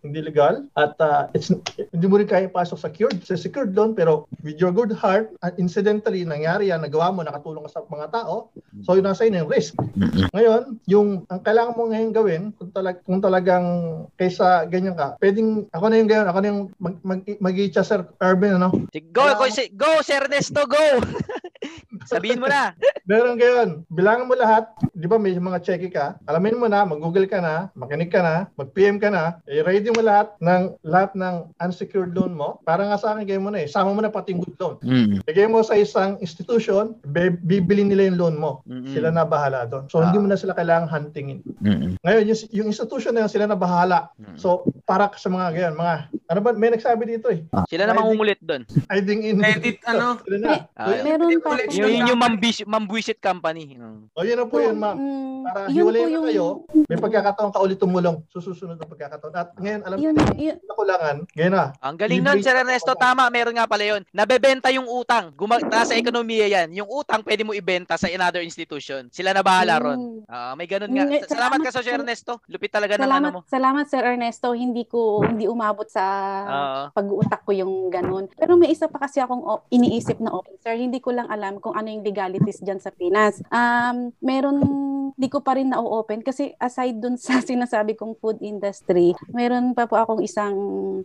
[0.03, 1.54] hindi legal, at uh, it's,
[1.91, 5.33] hindi mo rin kaya pasok sa secured, sa secured loan, pero with your good heart,
[5.43, 8.47] uh, incidentally, nangyari yan, nagawa mo, nakatulong ka sa mga tao,
[8.87, 9.75] so yun nasa inyo yung risk.
[10.31, 13.65] Ngayon, yung ang kailangan mo ngayon gawin, kung, talag, kung talagang
[14.15, 18.01] kaysa ganyan ka, pwedeng, ako na yung ganyan, ako na yung mag, mag, mag Sir
[18.23, 18.69] Urban, ano?
[19.11, 20.85] Go, Kailangan go, si- go, Sir Ernesto, go!
[22.11, 22.77] Sabihin mo na.
[23.09, 23.69] Meron gayon.
[23.89, 24.69] Bilangan mo lahat.
[24.93, 26.17] Di ba may mga checky ka?
[26.29, 30.33] Alamin mo na, mag-google ka na, makinig ka na, mag-PM ka na, i-ready mo lahat
[30.37, 32.59] ng lahat ng unsecured loan mo.
[32.61, 33.67] Para nga sa akin, gawin mo na eh.
[33.67, 34.75] Sama mo na pati yung good loan.
[35.21, 38.51] Bigay mo sa isang institution, be- bibili nila yung loan mo.
[38.63, 38.89] Mm-mm.
[38.89, 39.87] Sila na bahala doon.
[39.87, 41.39] So, hindi mo na sila kailangang huntingin.
[41.57, 41.97] Mm-mm.
[41.99, 44.09] Ngayon, yung, yung institution na yun, sila na bahala.
[44.15, 44.35] Mm.
[44.35, 44.47] So,
[44.83, 45.95] para sa mga gayon, mga,
[46.25, 47.43] ano ba, may nagsabi dito eh.
[47.65, 48.63] Sila na mangungulit doon.
[48.87, 49.37] Hiding in.
[49.41, 50.15] Edit, ano?
[50.25, 50.53] Sila na.
[50.71, 51.49] Ah, So, yun- Meron pa.
[51.67, 53.75] Yung, ng yung, yung mambis- mambuisit company.
[53.75, 54.09] Mm.
[54.11, 54.95] O, yun na po yun, ma'am.
[54.95, 56.45] Mm, Para yun po hiwalay na yung, kayo,
[56.85, 58.17] may pagkakataon ka ulit tumulong.
[58.29, 59.33] Susunod ng pagkakataon.
[59.33, 61.65] At ngayon, alam yun, mo, yun, na kulangan, ngayon na.
[61.79, 62.93] Ang galing nun, Sir Ernesto.
[62.93, 64.01] Tama, meron nga pala yun.
[64.09, 65.31] Nabebenta yung utang.
[65.31, 66.69] Guma- nasa ekonomiya yan.
[66.75, 69.09] Yung utang, pwede mo ibenta sa another institution.
[69.09, 70.21] Sila na bahala ron.
[70.25, 71.05] Ah, may ganun nga.
[71.05, 71.95] Mm, Sa- Salamat ka, salamat, Sir.
[71.95, 72.33] Ernesto.
[72.45, 73.39] Lupit talaga ng ano Salamat, mo.
[73.45, 74.47] salamat Sir Ernesto.
[74.51, 76.03] Hindi ko hindi umabot sa
[76.43, 76.81] Oo.
[76.91, 78.27] pag-uutak ko yung ganun.
[78.29, 80.75] Pero may isa pa kasi akong op- iniisip na open, sir.
[80.75, 83.39] Hindi ko lang alam kung ano yung legalities dyan sa Pinas.
[83.47, 84.57] Um, meron,
[85.13, 89.85] di ko pa rin na-open kasi aside dun sa sinasabi kong food industry, meron pa
[89.85, 90.55] po akong isang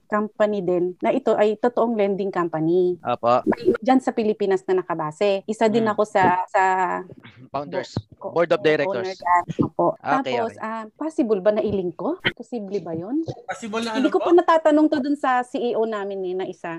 [0.07, 2.97] company din na ito ay totoong lending company.
[3.03, 3.45] Opo.
[3.79, 5.45] Diyan sa Pilipinas na nakabase.
[5.45, 5.93] Isa din Mm.
[5.93, 6.63] ako sa sa
[7.51, 7.99] Founders.
[8.15, 9.19] ko- Board of Directors.
[9.59, 9.97] Opo.
[9.97, 12.15] Okay, Tapos, ah, possible ba na iling ko?
[12.33, 13.27] Posible ba yun?
[13.45, 14.29] Possible na ano Hindi ko po?
[14.29, 16.79] po natatanong to dun sa CEO namin eh, na isa.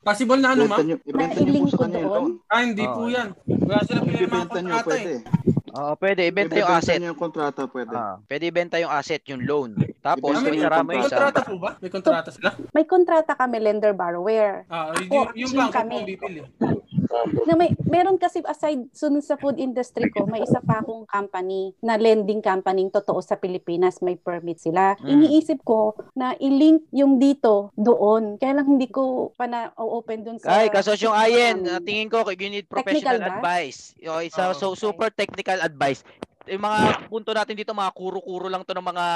[0.00, 0.96] Possible na ano, ma'am?
[0.98, 2.24] ibenta nyo po sa kanya doon.
[2.48, 3.12] Ah, hindi po Oo.
[3.12, 3.28] yan.
[3.46, 5.20] Wala sila pinirma ang kontrata eh.
[5.70, 6.26] Oo, pwede.
[6.26, 6.98] Ibenta yung Ibenta asset.
[6.98, 7.94] nyo yung kontrata, pwede.
[7.94, 9.70] Ah, pwede ibenta yung asset, yung loan.
[10.00, 11.70] Tapos, Ibenta may sarama May kontrata po ba?
[11.78, 12.50] May kontrata sila?
[12.74, 14.66] May kontrata kami lender borrower.
[14.66, 15.94] Ah, yung, yung yung bangko po kami.
[15.94, 16.40] ang bibili.
[17.46, 21.74] Na may meron kasi aside sunod sa food industry ko, may isa pa akong company
[21.82, 24.94] na lending company totoo sa Pilipinas, may permit sila.
[25.02, 25.08] Mm.
[25.18, 28.38] Iniisip ko na i-link yung dito doon.
[28.38, 32.22] Kaya lang hindi ko pa na open doon sa Ay, kasosyong Ayen, um, tingin ko
[32.30, 33.92] you need professional advice.
[33.98, 34.56] Yo, isa Oo.
[34.56, 36.06] so super technical advice.
[36.48, 36.78] Yung mga
[37.12, 39.06] punto natin dito mga kuro-kuro lang to ng mga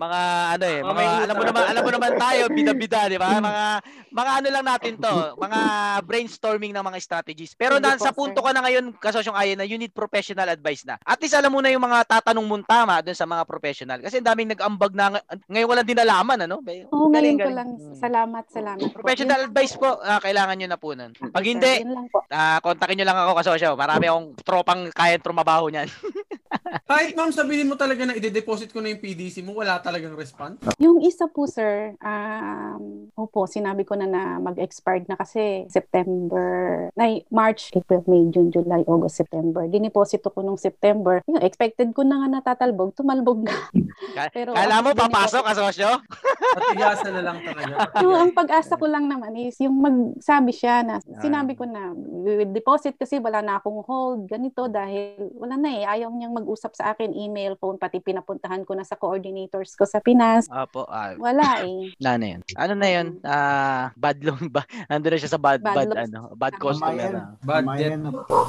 [0.00, 0.20] mga
[0.56, 3.36] ano eh, Mga alam mo naman, alam mo naman tayo, bida-bida, di ba?
[3.36, 3.64] Mga
[4.08, 5.60] mga ano lang natin to, mga
[6.08, 7.52] brainstorming ng mga strategies.
[7.52, 10.96] Pero nasa po, punto ka na ngayon, kasosyong Ayen, na you need professional advice na.
[11.04, 13.98] At least alam mo na yung mga tatanong mong tama dun sa mga professional.
[14.00, 16.56] Kasi ang daming nag-ambag na ng- ngayon walang dinalaman, ano?
[16.88, 17.68] Oo, ngayon Galing, ko lang.
[17.76, 17.94] Mm.
[18.00, 18.80] Salamat, salamat.
[18.80, 18.96] po.
[18.96, 21.12] Professional Yun- advice po, ah, kailangan nyo na po nun.
[21.12, 21.72] Pag hindi,
[22.08, 22.24] po.
[22.32, 23.70] Ah, kontakin nyo lang ako kasosyo.
[23.76, 25.88] Marami akong tropang kaya trumabaho niyan.
[26.88, 30.60] Kahit ma'am, sabihin mo talaga na ide-deposit ko na yung PDC mo, wala talagang response.
[30.80, 37.24] Yung isa po, sir, um, opo, sinabi ko na na mag-expired na kasi September, nay,
[37.28, 39.68] March, April, May, June, July, August, September.
[39.68, 41.20] Diniposito ko nung September.
[41.28, 43.56] Yung expected ko na nga natatalbog, tumalbog na.
[44.32, 45.88] Pero Kala mo papasok kasosyo?
[46.52, 47.74] Patigasan na lang talaga.
[47.98, 52.38] So, ang pag-asa ko lang naman is yung magsabi siya na sinabi ko na we
[52.38, 56.61] will deposit kasi wala na akong hold ganito dahil wala na eh ayaw niyang mag-usap
[56.70, 61.16] sa akin email phone pati pinapuntahan ko na sa coordinators ko sa Pinas Apo, ah,
[61.16, 62.40] wala eh na na yun.
[62.54, 63.06] Ano na yun?
[63.22, 64.62] Ah, bad loan ba?
[64.88, 66.92] Nandun na siya sa bad, Bad bad, ano, bad customer.
[66.92, 67.12] Mamayan.
[67.12, 67.22] na.
[67.40, 67.90] Bad debt.
[67.92, 68.00] Mamayan.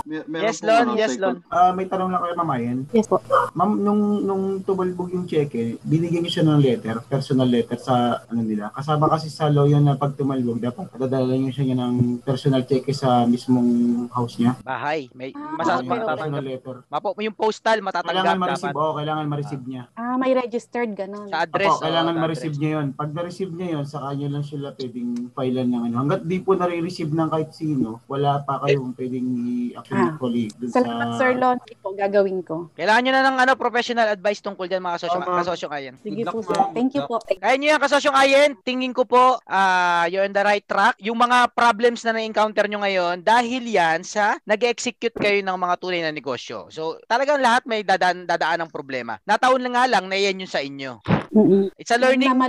[0.04, 0.86] Mer- meron Yes, po Lon.
[0.86, 1.36] mga Yes, psycho- Lon.
[1.48, 2.78] Ah, may tanong lang kayo, Mamayan.
[2.92, 3.18] yes po
[3.54, 7.96] Ma'am, nung, nung tumalbog yung cheque, binigyan niyo siya ng letter, personal letter sa
[8.26, 8.70] ano nila.
[8.72, 12.92] Kasama kasi sa law yun na pag tumalbog, dapat dadala niyo siya ng personal cheque
[12.92, 13.70] sa mismong
[14.10, 14.58] house niya.
[14.60, 15.08] Bahay.
[15.12, 16.02] May, Ah, masas, Yung okay.
[16.04, 16.76] personal letter.
[16.88, 18.44] Mapo, yung postal matatanggap Kailangan dapat.
[18.44, 19.84] ma-receive, oo, kailangan ma-receive niya.
[19.96, 21.72] ah may registered ganun Sa address.
[21.74, 22.62] Opo, kailangan oh, sa ma-receive address.
[22.62, 22.88] niya yun.
[22.94, 25.96] Pag na-receive niya yun, saka niyo lang sila pwedeng filean ng ano.
[26.04, 30.82] Hanggat di po nare-receive ng kahit sino, wala pa kayong pwedeng i-actually dun sa...
[30.84, 34.84] salamat Sir Lon po gagawin ko Kailangan nyo na ng ano, professional advice tungkol dyan
[34.84, 35.38] mga kasosyo, Tama.
[35.44, 35.96] kasosyong ayan.
[36.00, 39.38] sige Good po sir thank you po Kaya nyo yan, kasosyong ayen, tingin ko po,
[39.48, 40.96] ah you're on the right track.
[41.04, 46.02] Yung mga problems na na-encounter nyo ngayon, dahil yan sa nag-execute kayo ng mga tunay
[46.04, 46.68] na negosyo.
[46.72, 49.22] So, talagang lahat may dadaan, dadaan ng problema.
[49.24, 50.98] Nataon na nga lang na yan yung sa inyo.
[51.34, 51.74] Mm-mm.
[51.76, 52.46] It's a learning Na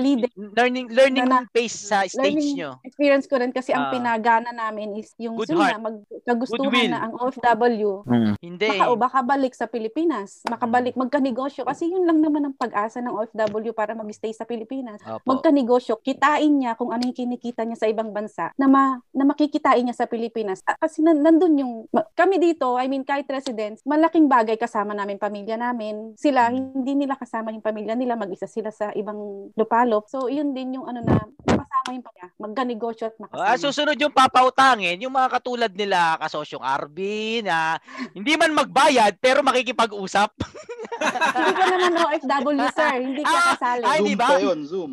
[0.53, 2.77] learning learning Na- pace sa stage nyo.
[2.85, 3.93] experience ko rin kasi ang Ah.
[3.93, 5.73] pinagana namin is yung Good yun heart.
[5.73, 6.93] nga, magkagustuhan Goodwill.
[6.93, 7.91] na ang OFW
[8.39, 8.69] Hindi.
[8.69, 13.09] baka o baka balik sa Pilipinas, makabalik magkanegosyo kasi yun lang naman ang pag-asa ng
[13.11, 15.01] OFW para mag-stay sa Pilipinas.
[15.03, 15.25] Opo.
[15.27, 19.81] Magkanegosyo, kitain niya kung ano yung kinikita niya sa ibang bansa na ma, na makikitain
[19.83, 20.61] niya sa Pilipinas.
[20.61, 21.73] Kasi nan, nandun yung
[22.15, 26.15] kami dito, I mean kahit residents, malaking bagay kasama namin pamilya namin.
[26.15, 30.07] Sila hindi nila kasama yung pamilya nila, mag-isa sila sa ibang lupalop.
[30.07, 33.43] So yun din yung ano na makasama yung pamilya, magkanegosyo at makasama.
[33.43, 37.83] Ah, susunod yung papautangin, yung mga katulad nila kasosyong Arvin, na
[38.15, 40.31] hindi man magbayad pero makikipag-usap.
[41.35, 42.95] hindi ka naman OFW, sir.
[43.03, 43.83] Hindi ka Ah, kasali.
[43.83, 44.29] ay, Zoom di ba?
[44.29, 44.91] pa yun, Zoom.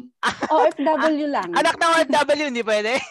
[0.49, 1.49] OFW lang.
[1.53, 2.97] Anak ng OFW, hindi pwede.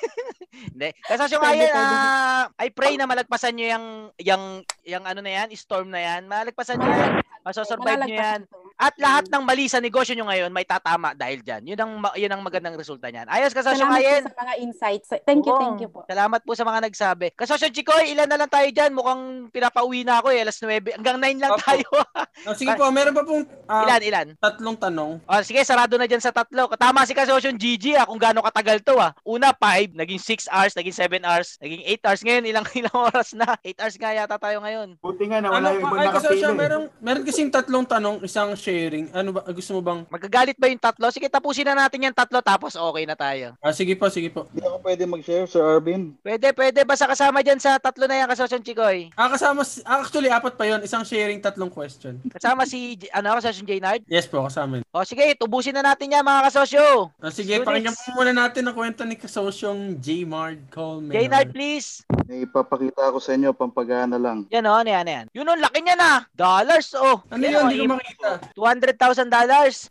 [0.80, 0.96] Hindi.
[1.04, 4.44] Kasosyong Pwede, ayan, ah, I pray na malagpasan nyo yung, yung,
[4.88, 6.24] yung ano na yan, storm na yan.
[6.24, 7.12] Malagpasan nyo yan.
[7.44, 8.40] Masosurvive nyo yan.
[8.80, 11.68] At lahat ng mali sa negosyo nyo ngayon may tatama dahil dyan.
[11.68, 13.28] Yun ang, ma- yun ang magandang resulta niyan.
[13.28, 14.22] Ayos, kasosyong Salamat ayan.
[14.24, 15.08] po sa mga insights.
[15.20, 15.60] Thank you, Oo.
[15.60, 16.00] thank you po.
[16.08, 17.26] Salamat po sa mga nagsabi.
[17.36, 18.96] Kasosyo Chikoy, ilan na lang tayo dyan?
[18.96, 20.40] Mukhang pinapauwi na ako eh.
[20.40, 20.96] Alas 9.
[20.96, 21.60] Hanggang 9 lang Opo.
[21.60, 21.88] tayo.
[22.40, 24.26] Ah, sige po, meron pa pong ah, ilan, ilan?
[24.40, 25.20] tatlong tanong.
[25.20, 26.72] Oh, sige, sarado na dyan sa tatlo.
[26.72, 29.12] Tama si Kasosyo Gigi ah, kung gaano katagal to ah.
[29.28, 32.20] Una, 5, naging 6 hours, naging 7 hours, naging 8 hours.
[32.24, 33.60] Ngayon, ilang ilang oras na?
[33.60, 34.88] 8 hours nga yata tayo ngayon.
[34.96, 36.40] Buti nga na Ano, wala yung ibang ay, kasi nakapili.
[36.40, 39.06] siya, meron, meron kasing tatlong tanong, isang sharing.
[39.10, 40.00] Ano ba, gusto mo bang?
[40.06, 41.10] Magagalit ba yung tatlo?
[41.10, 43.58] Sige, tapusin na natin yung tatlo tapos okay na tayo.
[43.58, 44.46] Ah, sige po, sige po.
[44.46, 46.14] Hindi ako pwede mag-share, Sir Arvin.
[46.20, 46.80] Pwede, pwede.
[46.82, 49.10] Basta kasama dyan sa tatlo na yan, Kasosyo Chikoy.
[49.14, 52.22] Ah, kasama, si- ah, actually, apat pa yon Isang sharing, tatlong question.
[52.30, 54.06] Kasama si, J- ano, Kasosyo Jaynard.
[54.06, 54.86] Yes po, kasama yun.
[54.88, 57.10] O sige, tubusin na natin yan mga kasosyo.
[57.18, 57.66] Ah, sige, Students.
[57.66, 60.22] pakinggan po muna natin ang kwento ni Kasosyong J.
[60.24, 61.10] Mard Coleman.
[61.10, 62.02] Jaynard, please.
[62.24, 64.46] May ipapakita ako sa inyo, pampagana lang.
[64.48, 65.26] Yan o, ano yan, ano yan.
[65.32, 66.10] Yun o, laki niya na.
[66.32, 67.22] Dollars, oh.
[67.28, 67.56] Ano Yan, yun?
[67.56, 68.30] oh, Hindi ko im- makita.
[68.60, 69.90] $200,000 dollars.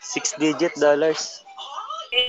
[0.00, 1.44] Six digit dollars.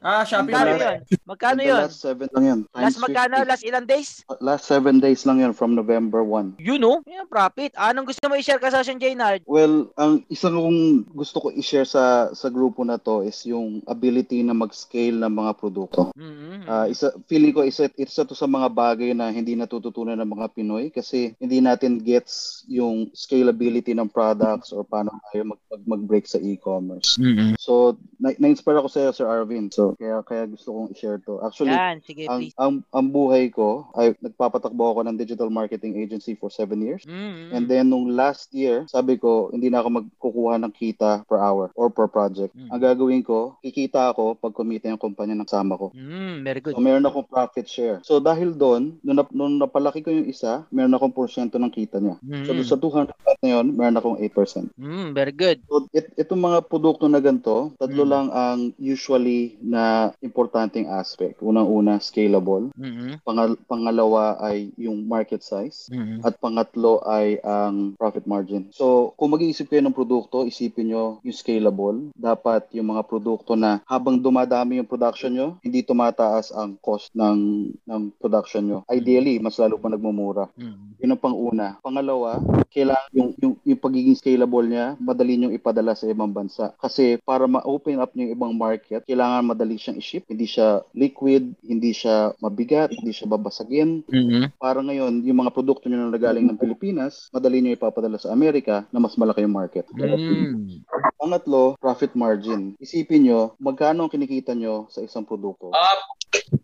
[0.03, 0.97] Ah, Shopee Magkano yun?
[1.27, 1.81] Magkano yun?
[1.83, 2.59] Last 7 lang yun.
[2.71, 3.35] Last Times magkano?
[3.43, 3.51] 50.
[3.51, 4.09] Last ilang days?
[4.39, 6.59] Last 7 days lang yun from November 1.
[6.59, 6.93] Yun o.
[7.03, 7.75] Yan, profit.
[7.75, 9.43] Anong gusto mo i-share ka sa Sir Jaynard?
[9.43, 14.39] Well, ang isang kong gusto ko i-share sa sa grupo na to is yung ability
[14.43, 16.15] na mag-scale ng mga produkto.
[16.15, 16.67] Mm-hmm.
[16.67, 20.47] Ah, isa feeling ko isa isa to sa mga bagay na hindi natututunan ng mga
[20.55, 26.23] Pinoy kasi hindi natin gets yung scalability ng products or paano tayo mag, mag- mag-break
[26.29, 27.19] sa e-commerce.
[27.19, 27.59] Mm-hmm.
[27.59, 29.72] So, na- na-inspire ako sa Sir Arvin.
[29.73, 31.41] So, kaya kaya gusto kong i-share to.
[31.41, 32.53] Actually, Yan, sige, ang, please.
[32.55, 37.01] ang ang buhay ko ay nagpapatakbo ako ng digital marketing agency for 7 years.
[37.03, 37.49] Mm-hmm.
[37.51, 41.73] And then nung last year, sabi ko, hindi na ako magkukuha ng kita per hour
[41.73, 42.53] or per project.
[42.53, 42.69] Mm.
[42.69, 45.89] Ang gagawin ko, kikita ako pag kumita yung kumpanya ng sama ko.
[45.91, 46.75] Mm, very good.
[46.75, 47.97] So meron akong profit share.
[48.03, 51.97] So dahil doon, nung, nap- nung napalaki ko yung isa, meron akong porsyento ng kita
[51.97, 52.21] niya.
[52.43, 54.69] So doon Mm, sa 200 na yun, meron akong 8%.
[54.75, 55.57] mm, very good.
[55.65, 58.11] So it, itong mga produkto na ganito, tatlo Mm.
[58.11, 61.39] lang ang usually na importanteng aspect.
[61.39, 62.69] Unang-una, scalable.
[62.75, 63.23] Mm-hmm.
[63.23, 65.87] Pangal- pangalawa ay yung market size.
[65.89, 66.27] Mm-hmm.
[66.27, 68.69] At pangatlo ay ang profit margin.
[68.75, 72.11] So, kung mag-iisip kayo ng produkto, isipin nyo yung scalable.
[72.13, 77.71] Dapat yung mga produkto na habang dumadami yung production nyo, hindi tumataas ang cost ng,
[77.87, 78.79] ng production nyo.
[78.91, 80.51] Ideally, mas lalo pa nagmumura.
[80.59, 80.99] Mm-hmm.
[80.99, 81.67] Yun ang panguna.
[81.79, 86.75] Pangalawa, kailangan yung, yung, yung pagiging scalable niya, madali nyo ipadala sa ibang bansa.
[86.81, 90.25] Kasi para ma-open up nyo yung ibang market, kailangan madali siyang i-ship.
[90.27, 94.03] Hindi siya liquid, hindi siya mabigat, hindi siya babasagin.
[94.09, 94.57] Mm-hmm.
[94.57, 98.83] Para ngayon, yung mga produkto nyo na nagaling ng Pilipinas, madali nyo ipapadala sa Amerika
[98.89, 99.85] na mas malaki yung market.
[99.93, 100.83] Mm.
[101.21, 102.75] Pangatlo, profit margin.
[102.81, 105.71] Isipin nyo, magkano ang kinikita nyo sa isang produkto.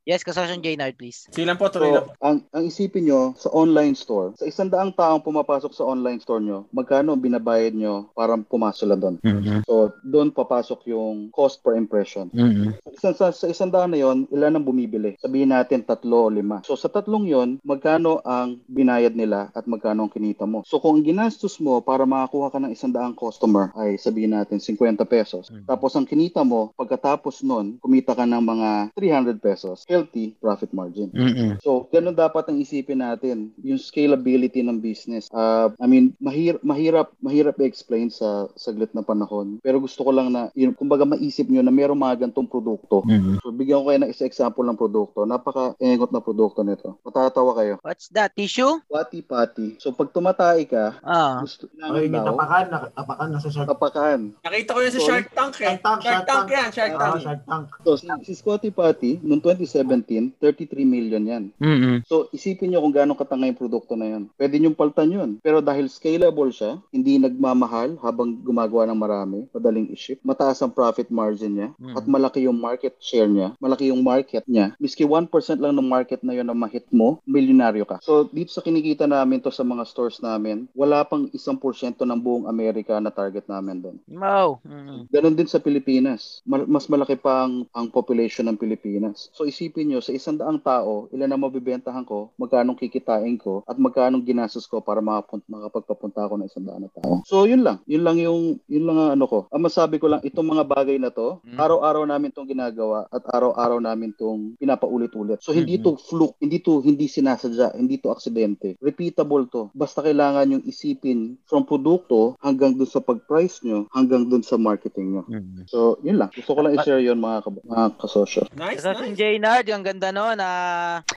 [0.10, 1.30] Yes, kasosyon Jaynard, please.
[1.30, 4.66] Sige lang po, tuloy lang So, ang, ang isipin nyo, sa online store, sa isang
[4.66, 9.16] daang taong pumapasok sa online store nyo, magkano ang binabayad nyo para pumasok lang doon?
[9.22, 9.60] Mm-hmm.
[9.70, 12.34] So, doon papasok yung cost per impression.
[12.34, 12.82] Mm-hmm.
[12.82, 15.14] Sa, isang- sa, sa isang daan na yon, ilan ang bumibili?
[15.22, 16.64] Sabihin natin tatlo o lima.
[16.66, 20.66] So sa tatlong yon, magkano ang binayad nila at magkano ang kinita mo?
[20.66, 24.58] So kung ang ginastos mo para makakuha ka ng isang daang customer ay sabihin natin
[24.58, 25.54] 50 pesos.
[25.54, 25.70] Mhm.
[25.70, 29.84] Tapos ang kinita mo, pagkatapos nun, kumita ka ng mga 300 pesos.
[30.00, 31.12] Healthy profit margin.
[31.12, 31.60] Mm-hmm.
[31.60, 35.28] So, ganun dapat ang isipin natin, yung scalability ng business.
[35.28, 39.60] Uh, I mean, mahir mahirap mahirap i-explain sa saglit na panahon.
[39.60, 43.04] Pero gusto ko lang na, yun, kumbaga maisip nyo na meron mga gantong produkto.
[43.04, 43.44] Mm-hmm.
[43.44, 45.28] So, bigyan ko kayo ng isa example ng produkto.
[45.28, 46.96] Napaka-engot na produkto nito.
[47.04, 47.76] Matatawa kayo.
[47.84, 48.32] What's that?
[48.40, 48.80] Tissue?
[48.88, 49.76] Pati pati.
[49.84, 51.44] So, pag tumatay ka, Ah.
[51.44, 54.20] gusto kailangan yung daw, tapakan, tapakan nasa Shark tapakan.
[54.46, 55.08] Nakita ko yun sa Sorry.
[55.10, 55.66] Shark Tank eh.
[55.66, 57.20] Shark Tank, Shark Tank yan, Shark Tank.
[57.20, 57.66] Shark Tank.
[57.84, 61.44] So, si, si Scotty Patty, noong 2017, 2017, 33 million yan.
[61.58, 62.06] Mm-mm.
[62.06, 64.24] So, isipin nyo kung gaano katanga yung produkto na yan.
[64.38, 65.30] Pwede nyo paltan yun.
[65.42, 71.10] Pero dahil scalable siya, hindi nagmamahal habang gumagawa ng marami, madaling i-ship, mataas ang profit
[71.10, 71.96] margin niya, Mm.
[71.96, 74.76] at malaki yung market share niya, malaki yung market niya.
[74.78, 78.04] Miski 1% lang ng market na yun na ma-hit mo, milyonaryo ka.
[78.04, 82.20] So, dito sa kinikita namin to sa mga stores namin, wala pang isang porsyento ng
[82.20, 83.98] buong Amerika na target namin doon.
[84.12, 84.60] Wow.
[84.68, 85.08] Mm-mm.
[85.08, 86.44] Ganon din sa Pilipinas.
[86.44, 89.32] Mas malaki pa ang, ang population ng Pilipinas.
[89.32, 93.76] So isipin nyo, sa isang daang tao, ilan ang mabibentahan ko, magkano kikitain ko, at
[93.76, 97.22] magkano ginastos ko para makapun- makapagpapunta ako ng isang daang na tao.
[97.26, 97.84] So yun lang.
[97.86, 99.40] Yun lang yung, yun lang ang ano ko.
[99.52, 101.60] Ang masabi ko lang, itong mga bagay na to, Mm.
[101.60, 105.40] araw-araw namin itong ginagawa at araw-araw namin itong pinapaulit-ulit.
[105.42, 105.84] So hindi Mhm.
[105.84, 108.76] to fluke, hindi to hindi sinasadya, hindi to aksidente.
[108.80, 109.70] Repeatable to.
[109.74, 115.16] Basta kailangan yung isipin from produkto hanggang dun sa pag-price nyo, hanggang dun sa marketing
[115.16, 115.24] nyo.
[115.28, 115.68] Mm-mm.
[115.68, 116.32] So, yun lang.
[116.34, 118.48] Gusto ko lang i-share yun mga, mga kasosyo.
[118.56, 119.18] Nice, nice.
[119.60, 120.50] Jaynard, ang ganda no na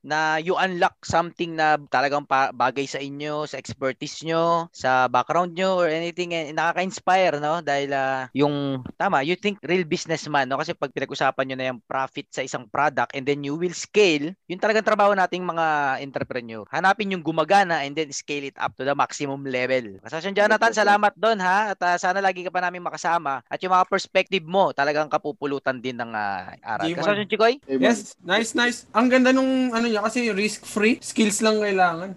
[0.02, 5.54] na you unlock something na talagang pa- bagay sa inyo, sa expertise nyo, sa background
[5.54, 10.58] nyo or anything eh, nakaka-inspire no dahil ah, yung tama, you think real businessman no
[10.58, 14.34] kasi pag pinag-usapan nyo na yung profit sa isang product and then you will scale,
[14.50, 16.66] yun talagang trabaho nating mga entrepreneur.
[16.74, 20.02] Hanapin yung gumagana and then scale it up to the maximum level.
[20.02, 23.70] Kasosyon Jonathan, salamat doon ha at ah, sana lagi ka pa namin makasama at yung
[23.70, 26.90] mga perspective mo talagang kapupulutan din ng ah, aral.
[26.90, 26.98] G1.
[26.98, 27.54] Kasosyon Chikoy?
[27.70, 28.78] Yes, nice, nice.
[28.96, 32.16] Ang ganda nung ano niya kasi risk-free, skills lang kailangan.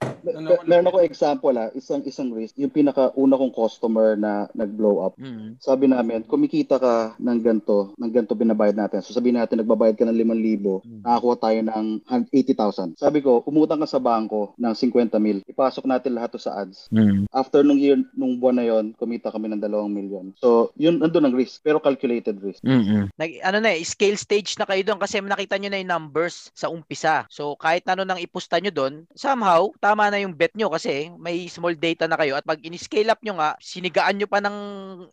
[0.00, 5.00] Ano me- meron ako example ah, isang isang risk, yung pinaka-una kong customer na nag-blow
[5.00, 5.14] up.
[5.16, 5.56] Mm.
[5.60, 9.00] Sabi namin, kumikita ka ng ganto, ng ganto binabayad natin.
[9.00, 11.02] So sabihin natin nagbabayad ka ng 5,000, Mm.
[11.04, 12.96] nakakuha tayo ng 80,000.
[12.96, 15.40] Sabi ko, umutang ka sa bangko ng 50 mil.
[15.48, 16.88] Ipasok natin lahat to sa ads.
[16.92, 17.24] Mm.
[17.32, 20.32] After nung year, nung buwan na yon, kumita kami ng 2 million.
[20.36, 22.60] So, yun nandun ang risk, pero calculated risk.
[22.62, 25.92] mm Nag, ano na eh, scale stage na kayo doon kasi nakita nyo na yung
[25.92, 27.24] numbers sa umpisa.
[27.28, 31.50] So kahit ano nang ipusta nyo doon, somehow tama na yung bet nyo kasi may
[31.50, 34.58] small data na kayo at pag in-scale up nyo nga, sinigaan nyo pa ng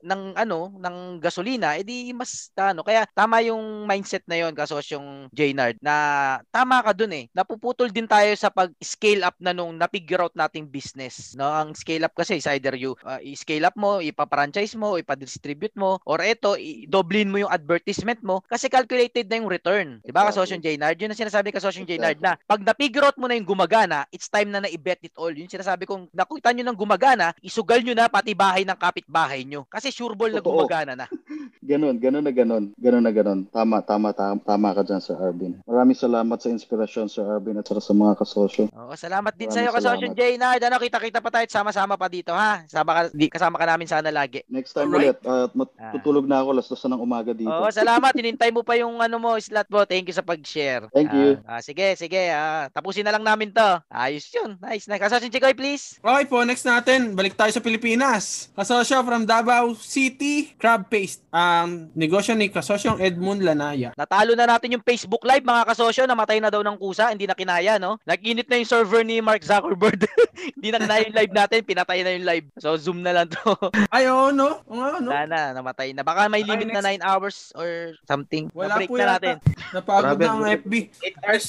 [0.05, 5.33] ng ano, ng gasolina, edi mas ano, kaya tama yung mindset na yon kasos yung
[5.33, 7.25] Jaynard na tama ka doon eh.
[7.33, 11.33] Napuputol din tayo sa pag-scale up na nung na-figure out nating business.
[11.33, 15.73] No, ang scale up kasi is either you uh, i-scale up mo, ipa-franchise mo, ipa-distribute
[15.73, 19.97] mo, or eto, i-doblin mo yung advertisement mo kasi calculated na yung return.
[20.05, 20.29] Di ba, Exactly.
[20.37, 20.97] kasosyon Jaynard?
[21.01, 22.37] Yun ang sinasabi ni kasosyon Jaynard Exactly.
[22.37, 25.31] na pag na-figure out mo na yung gumagana, it's time na na-bet it all.
[25.31, 29.63] Yun sinasabi kong nakita nyo ng gumagana, isugal nyo na pati bahay ng kapitbahay nyo.
[29.71, 30.59] Kasi sure ball na Totoo.
[30.59, 31.07] gumagana na.
[31.67, 32.71] Ganon, ganon na ganon.
[32.79, 33.43] Ganon na ganon.
[33.51, 35.59] Tama, tama, tama, tama ka dyan, Sir Arvin.
[35.67, 38.71] Maraming salamat sa inspirasyon, Sir Arvin, at saka sa mga kasosyo.
[38.71, 40.19] Oo, salamat din sa iyo kasosyon salamat.
[40.23, 40.63] Jaynard.
[40.63, 42.63] Ano, kita-kita pa tayo sama-sama pa dito ha.
[42.65, 44.47] Sama ka, di, kasama ka namin sana lagi.
[44.47, 45.19] Next time Alright.
[45.19, 45.91] ulit, at mat- Ah.
[45.91, 47.51] tutulog na ako, alas dos na ng umaga dito.
[47.51, 48.15] Oo, salamat.
[48.15, 49.83] Hinintay mo pa yung ano mo, slot mo.
[49.83, 50.87] Thank you sa pag-share.
[50.95, 51.35] Thank you.
[51.43, 52.31] Ah, ah, sige, sige.
[52.31, 53.69] Ah, tapusin na lang namin to.
[53.91, 54.55] Ayos yun.
[54.63, 54.87] Nice.
[54.87, 55.03] nice.
[55.03, 55.99] Kasosyon Chikoy, please.
[55.99, 58.47] Okay po, next natin, balik tayo sa Pilipinas.
[58.55, 61.27] Kasosyo from Davao City, crab paste.
[61.57, 63.89] Ang negosyo ni kasosyong Edmund Lanaya.
[63.93, 66.05] Natalo na natin yung Facebook Live, mga kasosyo.
[66.05, 67.09] Namatay na daw ng kusa.
[67.09, 67.97] Hindi na kinaya, no?
[68.05, 70.05] Nag-init na yung server ni Mark Zuckerberg.
[70.55, 71.59] Hindi na kinaya yung live natin.
[71.65, 72.45] Pinatay na yung live.
[72.57, 73.57] So, zoom na lang to.
[73.95, 74.61] Ay, oo, no?
[74.63, 75.09] Oo nga, no?
[75.09, 76.05] Wala na, namatay na.
[76.05, 78.53] Baka may Ay, limit na 9 hours or something.
[78.53, 79.11] Wala Na-break po na yata.
[79.11, 79.35] natin.
[79.73, 80.45] Napagod na ang.
[80.61, 80.73] FB.
[80.93, 81.47] 8 hours.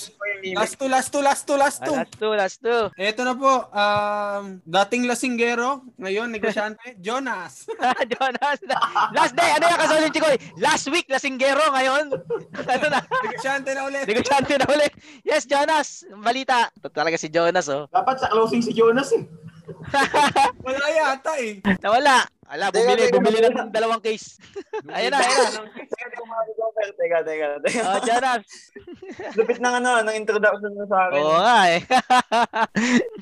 [0.48, 1.94] Last two, last two, last two, last Ah, two.
[1.94, 2.82] last two, last two.
[2.96, 7.66] Eto na po, um, dating lasinggero, ngayon negosyante, Jonas.
[8.12, 8.58] Jonas.
[9.10, 10.36] Last day, ano yung kasosyo Chikoy?
[10.62, 12.14] Last week, lasinggero ngayon.
[12.78, 13.00] ano na?
[13.02, 14.04] negosyante na ulit.
[14.06, 14.92] Negosyante na ulit.
[15.26, 16.06] Yes, Jonas.
[16.14, 16.70] Balita.
[16.70, 17.90] Ito talaga si Jonas, oh.
[17.90, 19.26] Dapat sa closing si Jonas eh.
[20.64, 21.60] Wala yata eh.
[21.82, 22.24] Nawala.
[22.48, 24.40] Ala, bumili, bumili ng dalawang case.
[24.88, 25.68] Ayun na, ayun na.
[26.96, 27.82] Teka, teka, teka.
[27.84, 28.42] Oh, Jonas.
[29.36, 31.20] Lupit ng ano, ng introduction mo sa akin.
[31.20, 31.80] Oo nga eh.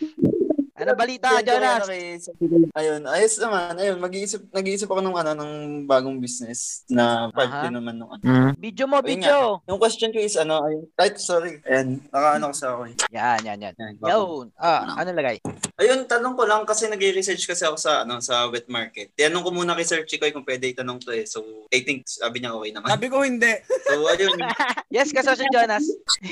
[0.76, 1.84] ano balita, Yan, Jonas?
[1.84, 2.20] kay-
[2.72, 3.74] Ayun, ayos naman.
[3.74, 5.52] Ayun, mag-iisip, nag-iisip ako ng ano, ng
[5.84, 7.62] bagong business na part Aha.
[7.64, 8.24] din naman ng ano.
[8.54, 9.36] Video mo, Ayun video.
[9.64, 11.58] Yung question ko is ano, ayun, right, sorry.
[11.62, 12.82] Ayan, nakaano ko sa ako.
[12.86, 12.94] eh.
[13.10, 13.74] Yan, yan, yan.
[13.74, 14.18] Ayan, Yo,
[14.54, 15.40] ah, ano lagay?
[15.76, 19.12] Ayun, tanong ko lang kasi nag-research kasi ako sa ano sa wet market.
[19.12, 21.24] Tinanong ko muna kay Sir Chikoy kung pwede itanong to eh.
[21.24, 22.88] So, I think sabi niya okay naman.
[22.88, 23.52] Sabi ko hindi.
[23.86, 24.36] So, ayun.
[24.88, 25.82] Yes, kasosyo Jonas.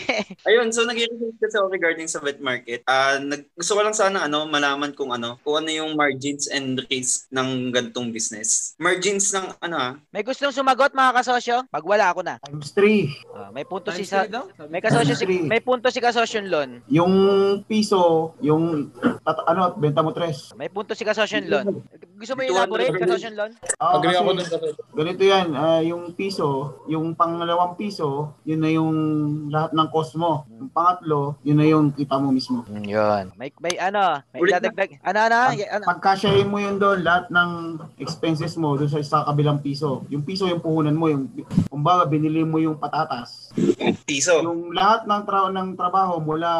[0.49, 2.83] ayun, so nag-research kasi ako regarding sa wet market.
[2.85, 6.51] Ah, nag gusto ko lang sana ano ano, malaman kung ano, kung ano yung margins
[6.51, 8.75] and risk ng gantong business.
[8.77, 11.63] Margins ng ano ah, May gustong sumagot mga kasosyo?
[11.71, 12.43] Pag wala ako na.
[12.43, 13.31] Times 3.
[13.31, 14.51] Ah, may punto si Times sa daw?
[14.51, 16.83] Sabi may kasosyo si may punto si kasosyo Lon.
[16.91, 17.15] Yung
[17.63, 18.91] piso, yung
[19.23, 20.59] tat- ano, benta mo 3.
[20.59, 21.79] May punto si kasosyo Lon.
[22.19, 23.55] Gusto mo i-elaborate kasosyo Lon?
[23.79, 24.69] Ah, Agree ako dun kasi.
[24.91, 26.49] ganito yan, ah, yung piso,
[26.91, 28.91] yung pangalawang piso, yun na yung
[29.47, 30.43] lahat ng cost mo.
[30.51, 32.67] Yung pangatlo, yun na yung kita mo mismo.
[32.67, 33.25] Mm, yun.
[33.37, 34.59] May may ano, may Ulit na.
[34.59, 34.91] idadagdag.
[35.01, 35.39] Ano ano?
[35.53, 35.85] Y- ano?
[35.87, 37.51] Pagkasyahin mo yun doon, lahat ng
[37.99, 40.03] expenses mo doon sa isa kabilang piso.
[40.09, 41.31] Yung piso yung puhunan mo, yung
[41.69, 43.55] kumbaga binili mo yung patatas.
[44.05, 44.43] piso.
[44.43, 46.51] Yung lahat ng tra- ng trabaho mula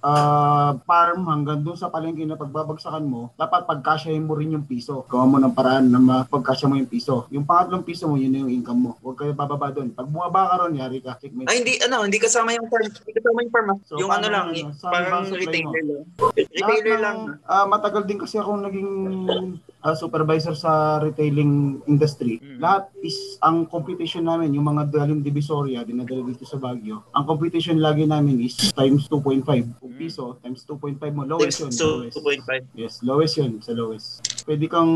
[0.00, 5.02] ah, farm hanggang doon sa palengke na pagbabagsakan mo, dapat pagkasyahin mo rin yung piso.
[5.06, 7.26] Gawa mo ng paraan na mapagkasya mo yung piso.
[7.30, 8.90] Yung pangatlong piso mo, yun na yung income mo.
[9.00, 9.90] Huwag kayo bababa doon.
[9.90, 11.18] Pag bumaba ka ron, yari ka.
[11.18, 11.50] Checkmate.
[11.50, 12.86] Ay, hindi, ano, hindi kasama yung farm.
[12.86, 13.66] Hindi kasama yung farm.
[13.66, 13.76] ah.
[13.82, 16.04] So, yung ano lang, ano, parang retailer lang.
[16.36, 17.18] Retailer ng, lang.
[17.46, 18.90] ah, matagal din kasi akong naging
[19.86, 22.42] ah, supervisor sa retailing industry.
[22.42, 22.58] Mm.
[22.58, 27.06] Lahat is ang competition namin, yung mga daling divisoria, dinadala dito sa Baguio.
[27.14, 29.46] Ang competition lagi namin is times 2.5.
[29.78, 29.98] Kung Mm.
[29.98, 31.22] piso, times 2.5 mo.
[31.22, 31.70] Lowest yun.
[31.70, 32.18] So, lowest.
[32.18, 32.62] 2.5.
[32.74, 34.26] Yes, lowest yun, sa lowest.
[34.42, 34.90] Pwede kang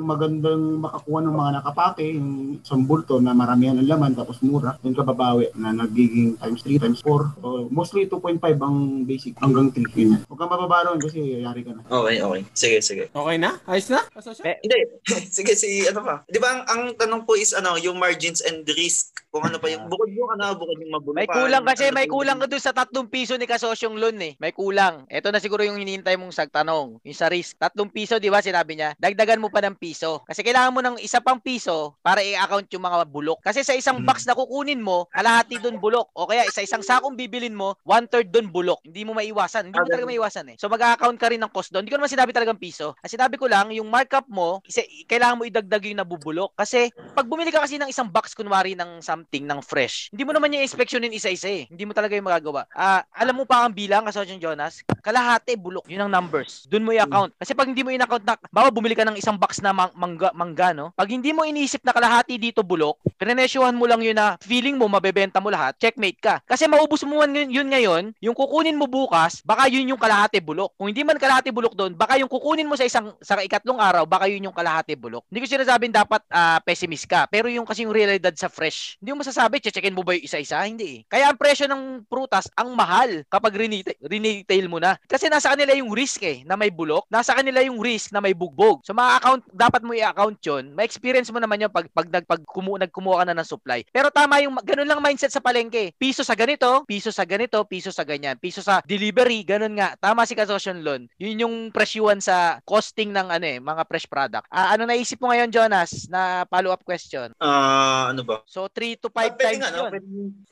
[0.00, 4.92] magandang makakuha ng mga nakapake, yung isang bulto na maramihan ang laman tapos mura, doon
[4.92, 7.32] ka babawi na nagiging times 3, times 4.
[7.40, 10.20] So, mostly 2.5 ang basic hanggang 3 yun.
[10.24, 11.82] Huwag kang mababa ron kasi yari ka na.
[11.84, 12.40] Okay, okay.
[12.52, 13.04] Sige, sige.
[13.10, 13.56] Okay na?
[13.64, 14.00] Ayos na?
[14.14, 14.46] Kasosyo?
[14.46, 14.78] Pe- Hindi.
[15.36, 16.14] sige, si ano pa.
[16.30, 19.23] Di ba ang, ang tanong po is ano, yung margins and risk.
[19.34, 21.18] Kung ano pa yung, bukod yung ano, bukod yung mabulukan.
[21.18, 24.38] May kulang kasi, may kulang ka doon sa tatlong piso ni kasosyong Lon eh.
[24.38, 25.10] May kulang.
[25.10, 27.02] Ito na siguro yung hinihintay mong sagtanong.
[27.02, 27.58] Yung sa risk.
[27.58, 28.94] Tatlong piso, di ba sinabi niya?
[28.94, 30.22] Dagdagan mo pa ng piso.
[30.22, 33.42] Kasi kailangan mo ng isa pang piso para i-account yung mga bulok.
[33.42, 34.06] Kasi sa isang Hmm.
[34.06, 36.14] box na kukunin mo, kalahati doon bulok.
[36.14, 38.86] O kaya sa isang sakong bibilin mo, one-third doon bulok.
[38.86, 39.66] Hindi mo maiwasan.
[39.66, 40.56] Hindi mo Ah, talaga maiwasan eh.
[40.62, 41.82] So mag-account ka rin ng cost doon.
[41.82, 42.94] Hindi ko naman sinabi talagang piso.
[43.02, 46.54] Ang sinabi ko lang, yung markup mo, isa, kailangan mo idagdag yung nabubulok.
[46.54, 50.32] Kasi pag bumili ka kasi ng isang box kunwari ng something, ng fresh, hindi mo
[50.36, 51.64] naman yung inspeksyonin isa-isa eh.
[51.70, 52.68] Hindi mo talaga yung magagawa.
[52.74, 55.88] Ah, alam mo pa ang bilang, kasosyo Jonas, kalahati bulok.
[55.88, 56.66] Yun ang numbers.
[56.68, 57.32] Doon mo i-account.
[57.38, 60.34] Kasi pag hindi mo in-account na, bawa bumili ka ng isang box na mang- mangga,
[60.36, 60.92] mangga, no?
[60.92, 64.90] Pag hindi mo iniisip na kalahati dito bulok, pinenesyohan mo lang yun na feeling mo
[64.90, 66.34] mabebenta mo lahat, checkmate ka.
[66.44, 70.74] Kasi maubos mo man yun, ngayon, yung kukunin mo bukas, baka yun yung kalahati bulok.
[70.76, 74.04] Kung hindi man kalahati bulok doon, baka yung kukunin mo sa isang sa ikatlong araw,
[74.04, 75.22] baka yun yung kalahati bulok.
[75.30, 79.13] Hindi ko sinasabing dapat ah, pessimist ka, pero yung kasi yung realidad sa fresh, hindi
[79.14, 80.58] mo masasabi, checkin mo ba yung isa-isa?
[80.66, 80.84] Hindi.
[80.84, 80.98] eh.
[81.06, 84.98] Kaya ang presyo ng prutas ang mahal kapag renita- renetail mo na.
[85.06, 87.06] Kasi nasa kanila yung risk eh, na may bulok.
[87.06, 88.82] Nasa kanila yung risk na may bugbog.
[88.82, 90.74] So mga account, dapat mo i-account yun.
[90.74, 93.86] May experience mo naman yun pag, pag, nag, pag kumu, nagkumuha ka na ng supply.
[93.94, 95.94] Pero tama yung, ganun lang mindset sa palengke.
[95.94, 98.34] Piso sa ganito, piso sa ganito, piso sa ganyan.
[98.42, 99.94] Piso sa delivery, ganun nga.
[99.94, 101.06] Tama si Kasosyon Lon.
[101.22, 104.50] Yun yung presyuan sa costing ng ano eh, mga fresh product.
[104.50, 107.30] Ah, ano naisip mo ngayon, Jonas, na follow-up question?
[107.38, 108.42] Ah, ano ba?
[108.48, 109.84] So, 3 to 5 Ah, pwede times nga, no?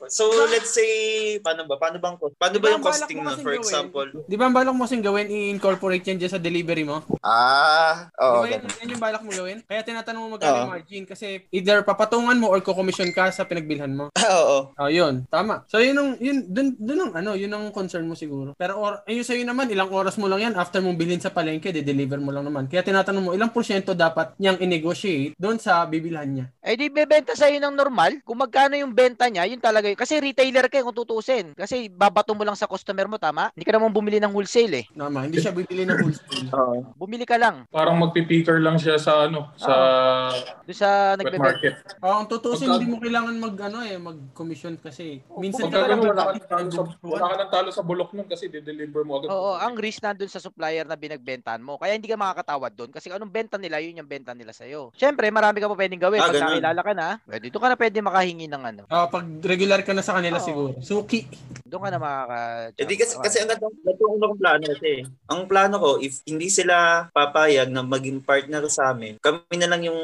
[0.05, 0.91] So, let's say,
[1.41, 1.81] paano ba?
[1.81, 2.15] Paano bang?
[2.37, 3.63] Paano ba yung costing mo nun, for gawin?
[3.65, 4.07] example?
[4.29, 7.01] Di ba ang balak mo kasing gawin, i-incorporate yan dyan sa delivery mo?
[7.25, 8.43] Ah, Di oo.
[8.43, 8.77] ba yan, ganun.
[8.77, 9.57] yan yung balak mo gawin?
[9.65, 10.75] Kaya tinatanong mo magkano yung Oo.
[10.75, 14.13] margin kasi either papatungan mo or kukomisyon ka sa pinagbilhan mo.
[14.37, 14.75] Oo.
[14.75, 15.25] Oh, yun.
[15.27, 15.65] Tama.
[15.65, 18.53] So, yun ang, yun, dun, dun ang, ano, yun ang concern mo siguro.
[18.53, 21.73] Pero, or, ayun sa'yo naman, ilang oras mo lang yan after mong bilhin sa palengke,
[21.73, 22.67] de-deliver mo lang naman.
[22.67, 26.45] Kaya tinatanong mo, ilang porsyento dapat niyang i-negotiate doon sa bibilhan niya.
[26.59, 28.19] Eh di bebenta sa'yo ng normal.
[28.33, 29.93] Kung magkano yung benta niya, yun talaga yun.
[29.93, 31.53] Kasi retailer ka eh, kung tutusin.
[31.53, 33.53] Kasi babato mo lang sa customer mo, tama?
[33.53, 34.85] Hindi ka naman bumili ng wholesale eh.
[34.89, 35.29] Tama.
[35.29, 36.49] Hindi siya bibili ng wholesale.
[36.49, 36.81] Oo.
[36.97, 37.69] Bumili ka lang.
[37.69, 39.69] Parang magpipicker lang siya sa ano, sa
[40.65, 41.45] Doon sa wet nagbebenta.
[41.45, 41.73] market.
[42.01, 45.21] Oh, ang tutusin, Pagka- hindi mo kailangan mag, ano eh, mag-commission kasi.
[45.37, 47.81] Minsan Pagka ka lang wala ka mag- ng talo sa, wala ka ng talo sa
[47.85, 49.29] bulok nun kasi de-deliver mo agad.
[49.29, 51.77] Oo, ang risk nandun sa supplier na binagbentahan mo.
[51.77, 54.89] Kaya hindi ka makakatawad doon kasi anong benta nila, yun yung benta nila sa'yo.
[54.97, 56.17] Siyempre, marami ka pa pwedeng gawin.
[56.17, 58.81] Ah, Pag nakilala ka na, eh, dito ka na pwede makahingi ng ano.
[58.87, 60.47] Oh, pag regular ka na sa kanila Oo.
[60.47, 60.71] siguro.
[60.79, 61.27] Suki.
[61.67, 62.39] Doon ka na makaka...
[62.79, 64.91] Eh di kasi, kasi ang ganito, ganito ang plano kasi.
[65.27, 69.83] Ang plano ko, if hindi sila papayag na maging partner sa amin, kami na lang
[69.83, 69.99] yung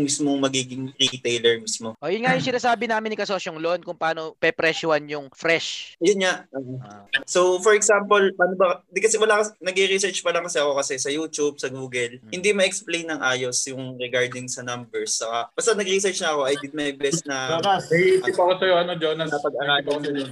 [0.00, 1.92] mismo magiging retailer mismo.
[2.00, 6.00] O, yun nga yung sinasabi namin ni Kasosyong Lon kung paano pepresyohan yung fresh.
[6.00, 6.48] Yun nga.
[6.80, 7.04] Ah.
[7.28, 11.12] So, for example, paano ba, di kasi wala, nag-research pa lang kasi ako kasi sa
[11.12, 12.30] YouTube, sa Google, Hmm.
[12.30, 15.18] hindi ma-explain ng ayos yung regarding sa numbers.
[15.18, 18.74] Saka, basta nag-research na ako, I did my best na Jonas, May tip ako sa'yo,
[18.80, 19.28] ano, Jonas.
[19.30, 19.48] Tip ako
[20.02, 20.24] sa'yo.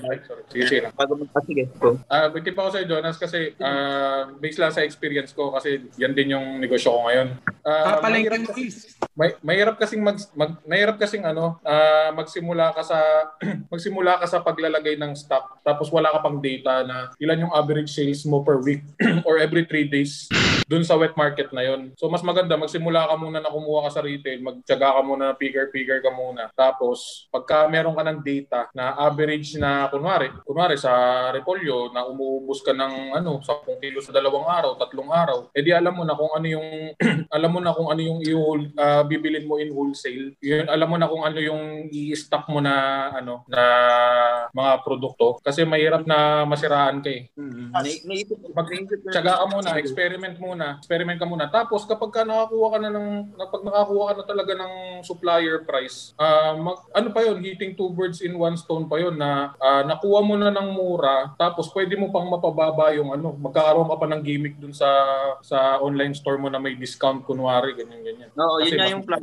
[0.51, 0.81] Sige, sige.
[0.95, 1.65] Bago mag- ah, sige.
[2.09, 6.35] Ah, uh, ako sa Jonas kasi ah based lang sa experience ko kasi yan din
[6.35, 7.29] yung negosyo ko ngayon.
[7.63, 8.79] Ah, Papalengke mahirap mo, please.
[9.13, 12.99] may mahirap kasing mag, mag mahirap kasing ano, ah, magsimula ka sa
[13.73, 17.93] magsimula ka sa paglalagay ng stock tapos wala ka pang data na ilan yung average
[17.93, 18.83] sales mo per week
[19.29, 20.27] or every 3 days
[20.73, 21.93] dun sa wet market na yon.
[22.01, 26.01] So mas maganda magsimula ka muna na kumuha ka sa retail, magtiyaga ka muna, figure-figure
[26.01, 26.49] ka muna.
[26.93, 30.93] Tapos pagka meron ka ng data na average na kunwari, kunwari sa
[31.33, 35.97] repolyo na umuubos ka ng ano 10 kilo sa dalawang araw, tatlong araw, edi alam
[35.97, 36.93] mo na kung ano yung
[37.37, 40.37] alam mo na kung ano yung i- ah, bibilin mo in wholesale.
[40.45, 43.63] Yun, alam mo na kung ano yung i-stock mo na ano na
[44.53, 47.33] mga produkto kasi mahirap na masiraan ka eh.
[47.41, 47.73] Mm-hmm.
[48.53, 48.69] Pag
[49.09, 51.49] tsaga ka muna, experiment muna, experiment ka muna.
[51.49, 53.09] Tapos kapag ka nakakuha ka na ng
[53.41, 57.95] kapag nakakuha ka na talaga ng supplier price, ah mag- ano pa yon hitting two
[57.95, 61.95] birds in one stone pa yon na ah, nakuha mo na ng mura, tapos pwede
[61.95, 64.89] mo pang mapababa yung ano, magkakaroon ka pa ng gimmick dun sa
[65.41, 68.29] sa online store mo na may discount kunwari ganyan ganyan.
[68.35, 69.21] Oo, yun Kasi nga mas- yung plan.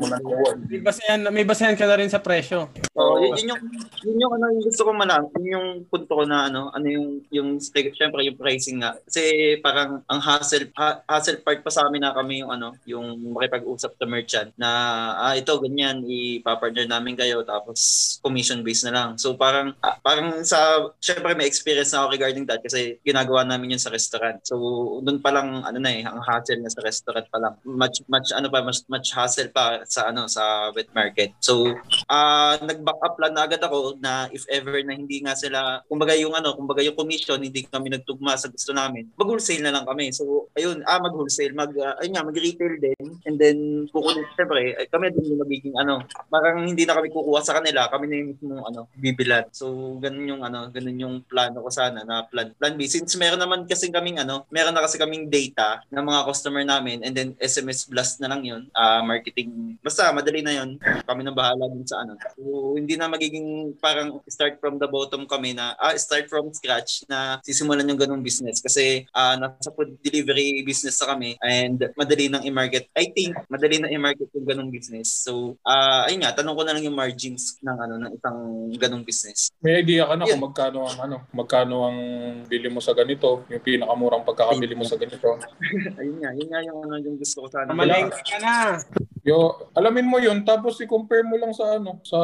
[0.69, 2.69] May basehan, may basehan ka na rin sa presyo.
[3.09, 3.61] Oo, yun, yun yung
[4.05, 7.07] yun yung ano yung gusto ko malaman, yun yung punto ko na ano, ano yung
[7.33, 8.93] yung syempre yung pricing nga.
[9.01, 13.33] Kasi parang ang hassle ha, hassle part pa sa amin na kami yung ano, yung
[13.33, 14.69] makipag-usap sa merchant na
[15.17, 19.09] ah ito ganyan ipapartner namin kayo tapos commission based na lang.
[19.17, 23.75] So parang ah, parang sa syempre may experience na ako regarding that kasi ginagawa namin
[23.75, 24.37] yun sa restaurant.
[24.45, 24.55] So
[25.01, 27.53] doon pa lang ano na eh, ang hassle na sa restaurant pa lang.
[27.65, 31.33] Much much ano pa much, much hassle pa sa ano sa wet market.
[31.41, 31.73] So
[32.11, 36.15] ah nag-back up plan na agad ako na if ever na hindi nga sila kumbaga
[36.15, 40.11] yung ano kumbaga yung commission hindi kami nagtugma sa gusto namin mag-wholesale na lang kami.
[40.13, 44.87] So ayun ah mag-wholesale mag ah, ayun nga mag-retail din and then kukunin syempre eh,
[44.87, 48.29] kami din yung magiging ano parang hindi na kami kukuha sa kanila kami na yung
[48.35, 52.75] mismo ano bibilan so ganun yung ano ganun yung plano ko sana na plan plan
[52.75, 52.85] B.
[52.89, 57.03] Since meron naman kasi kaming ano meron na kasi kaming data ng mga customer namin
[57.03, 61.33] and then SMS blast na lang yun ah marketing basta madali na yun kami na
[61.33, 62.15] bahala dun sa ano.
[62.37, 67.03] So, hindi na magiging parang start from the bottom kami na, ah, start from scratch
[67.11, 68.63] na sisimulan yung ganung business.
[68.63, 72.87] Kasi ah, nasa food delivery business na kami and madali nang i-market.
[72.95, 75.11] I think madali na i-market yung ganung business.
[75.21, 78.39] So, ah, ayun nga, tanong ko na lang yung margins ng ano ng isang
[78.79, 79.51] ganung business.
[79.59, 80.37] May idea ka na Yeah.
[80.37, 81.97] kung magkano ang ano, magkano ang
[82.45, 85.41] bili mo sa ganito, yung pinakamurang pagkakabili mo sa ganito.
[85.99, 87.73] ayun nga, yun nga yung ano yung gusto ko sana.
[87.73, 88.77] Malengke ka na.
[89.23, 92.19] Yo, alamin mo 'yun tapos i-compare mo lang sa ano, sa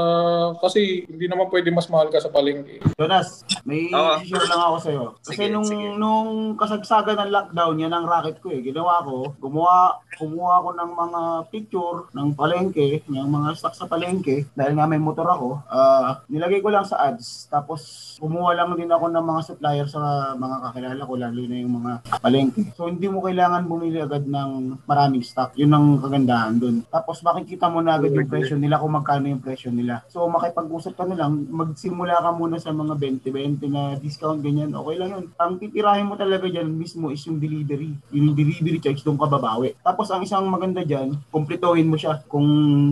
[0.64, 2.80] kasi hindi naman pwede mas mahal ka sa palengke.
[2.96, 4.22] Jonas, may Oo.
[4.24, 5.04] share lang ako sa'yo.
[5.20, 5.88] Kasi Sige, nung, sige.
[5.98, 8.62] nung kasagsagan ng lockdown, yan ang racket ko eh.
[8.64, 11.22] Ginawa ko, gumawa, kumuha ko ng mga
[11.52, 14.48] picture ng palengke, ng mga stock sa palengke.
[14.56, 17.52] Dahil nga may motor ako, ah, nilagay ko lang sa ads.
[17.52, 21.76] Tapos, kumuha lang din ako ng mga supplier sa mga kakilala ko, lalo na yung
[21.82, 21.92] mga
[22.22, 22.62] palengke.
[22.78, 25.52] So, hindi mo kailangan bumili agad ng maraming stock.
[25.58, 26.85] Yun ang kagandahan dun.
[26.90, 30.02] Tapos, makikita mo na agad yung presyo nila kung magkano yung presyo nila.
[30.10, 34.96] So, makipag-usap ka na lang, magsimula ka muna sa mga 20-20 na discount, ganyan, okay
[34.98, 35.26] lang yun.
[35.38, 37.94] Ang titirahin mo talaga dyan mismo is yung delivery.
[38.10, 39.78] Yung delivery charge, doon ka babawi.
[39.86, 42.26] Tapos, ang isang maganda dyan, kumpletohin mo siya.
[42.26, 42.48] Kung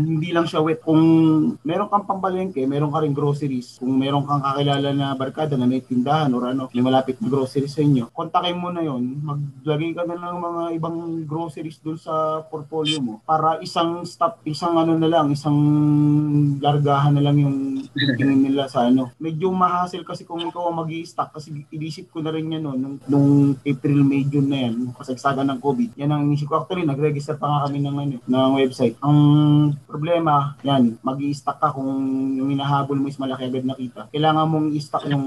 [0.06, 1.02] hindi lang siya wet, kung
[1.66, 3.82] meron kang pambalengke, meron ka rin groceries.
[3.82, 7.82] Kung meron kang kakilala na barkada na may tindahan or ano, malapit na groceries sa
[7.82, 13.00] inyo, kontakin mo na yon maglagay ka na ng mga ibang groceries doon sa portfolio
[13.00, 15.58] mo para isang stop, isang ano na lang, isang
[16.60, 17.58] largahan na lang yung
[17.94, 19.14] tingin nila sa ano.
[19.20, 22.76] Medyo mahassle kasi kung ikaw ang mag stock kasi inisip ko na rin yan no,
[22.76, 23.30] nung, nung
[23.62, 25.90] April, May, June na yan, nung kasagsagan ng COVID.
[26.00, 26.64] Yan ang inisip ko.
[26.64, 28.96] Actually, nag-register pa nga kami ng, ano, ng website.
[29.04, 29.18] Ang
[29.86, 31.92] problema, yan, mag stock ka kung
[32.38, 34.08] yung hinahabol mo is malaki agad nakita.
[34.12, 35.26] Kailangan mong i-stock yung,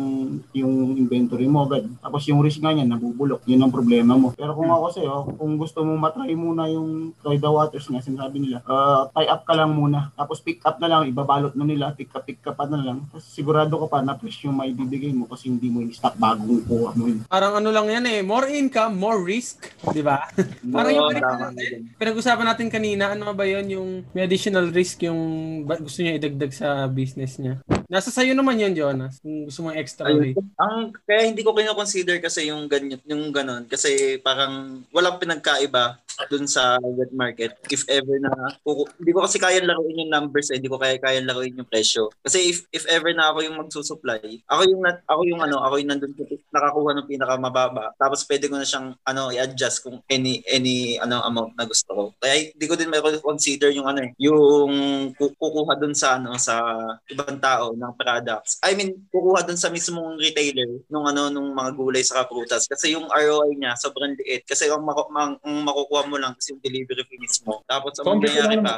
[0.52, 1.88] yung inventory mo agad.
[2.00, 3.44] Tapos yung risk nga yan, nabubulok.
[3.44, 4.32] Yun ang problema mo.
[4.34, 8.36] Pero kung ako sa'yo, kung gusto mo matry muna yung try the waters nga, sinasabi
[8.47, 10.14] nila, uh, tie up ka lang muna.
[10.14, 13.03] Tapos pick up na lang, ibabalot na nila, pick up, pick up pa na lang.
[13.11, 16.62] Tapos sigurado ka pa na fresh yung may bibigay mo kasi hindi mo in-stock bagong
[16.64, 17.26] kuha mo yun.
[17.26, 20.30] Parang ano lang yan eh, more income, more risk, di ba?
[20.74, 25.03] Parang yung pinag- tama natin, pinag-usapan natin kanina, ano ba yun, yung may additional risk
[25.03, 25.20] yung
[25.66, 27.59] gusto niya idagdag sa business niya.
[27.87, 30.43] Nasa sayo naman yun, Jonas, kung gusto mo extra risk.
[30.59, 36.49] Ang kaya hindi ko kino-consider kasi yung ganyan, yung ganon kasi parang walang pinagkaiba dun
[36.49, 38.32] sa wet market if ever na
[38.64, 41.68] kuku- hindi ko kasi kaya laruin yung numbers eh, hindi ko kaya kaya laruin yung
[41.68, 42.09] presyo.
[42.24, 45.91] Kasi if if ever na ako yung magsusupply, ako yung ako yung ano, ako yung
[45.93, 47.93] nandun sa- nakakuha ng pinakamababa.
[48.01, 52.05] Tapos pwede ko na siyang ano i-adjust kung any any ano amount na gusto ko.
[52.18, 54.72] Kaya hindi ko din may consider yung ano eh, yung
[55.14, 56.57] ku- kukuha dun sa ano sa
[57.12, 58.59] ibang tao ng products.
[58.61, 62.93] I mean, kukuha dun sa mismong retailer nung ano nung mga gulay sa prutas kasi
[62.93, 66.61] yung ROI niya sobrang liit kasi ang, mako, ang, ang makukuha mo lang kasi yung
[66.61, 67.61] delivery fee mismo.
[67.64, 68.74] Tapos So, ang umpisa mangyayari lang pa?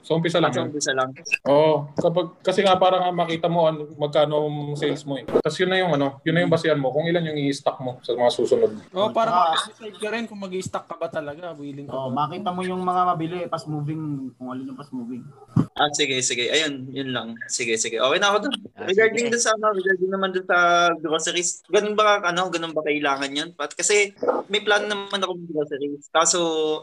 [0.00, 0.52] So, umpisa lang.
[0.52, 0.66] yun.
[0.68, 1.10] umpisa lang.
[1.44, 1.90] Oo.
[1.92, 5.24] Kapag, kasi nga parang nga makita mo ano, magkano ang sales mo eh.
[5.26, 7.98] Tapos yun na yung ano, yun na yung basihan mo kung ilan yung i-stock mo
[8.00, 8.70] sa mga susunod.
[8.90, 9.38] Oh, para Ah.
[9.50, 12.26] makadecide ka rin kung mag-stock ka ba talaga, willing ka Oh, ba?
[12.26, 14.00] makita mo yung mga mabili, fast moving,
[14.34, 15.24] kung alin yung fast moving.
[15.72, 16.46] Ah, sige, sige.
[16.46, 17.28] Ayun, yun lang.
[17.46, 17.96] Sige, sige.
[17.96, 18.54] Okay na ako dun.
[18.76, 22.84] Ah, regarding dun sa ano, regarding naman dun sa groceries, ganun ba, ano, ganun ba
[22.84, 23.50] kailangan yun?
[23.56, 24.12] Pat, kasi
[24.52, 26.06] may plan naman ako ng groceries.
[26.12, 26.38] Kaso,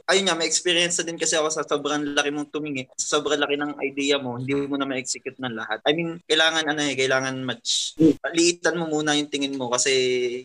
[0.09, 2.89] ayun nga, may experience na din kasi ako sa sobrang laki mong tumingi.
[2.97, 5.79] Sa sobrang laki ng idea mo, hindi mo na ma-execute ng lahat.
[5.85, 7.93] I mean, kailangan, ano eh, kailangan match.
[8.33, 9.93] Liitan mo muna yung tingin mo kasi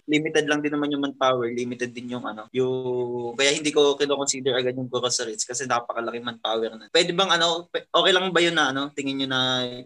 [0.04, 4.52] limited lang din naman yung manpower, limited din yung ano, yung, kaya hindi ko kino-consider
[4.58, 6.90] agad yung groceries kasi napakalaki manpower na.
[6.90, 9.40] Pwede bang ano, okay lang ba yun na ano, tingin nyo na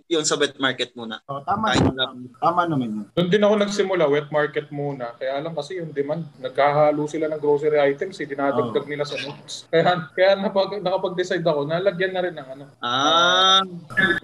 [0.09, 1.21] yung sa wet market muna?
[1.29, 1.95] Oh, tama Kahit naman.
[1.95, 2.13] lang.
[2.41, 3.07] Tama naman yun.
[3.13, 5.13] Doon din ako nagsimula, wet market muna.
[5.15, 9.69] Kaya alam kasi yung demand, nagkahalo sila ng grocery items, eh, dinadagdag nila sa notes.
[9.69, 13.61] Kaya, kaya napag, nakapag-decide ako, nalagyan na rin ng ano, Ah,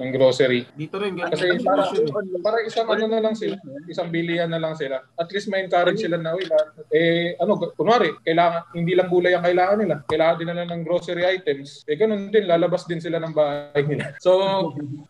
[0.00, 0.64] ng grocery.
[0.72, 1.30] Dito rin, ganun.
[1.30, 2.40] Kasi para, eh.
[2.40, 5.04] para isang ano na lang sila, isang bilihan na lang sila.
[5.20, 6.48] At least may encourage sila na, uy,
[6.88, 9.96] eh, ano, kunwari, kailangan, hindi lang gulay ang kailangan nila.
[10.08, 11.84] Kailangan din nila ng grocery items.
[11.84, 14.16] Eh, ganun din, lalabas din sila ng bahay nila.
[14.22, 14.32] So,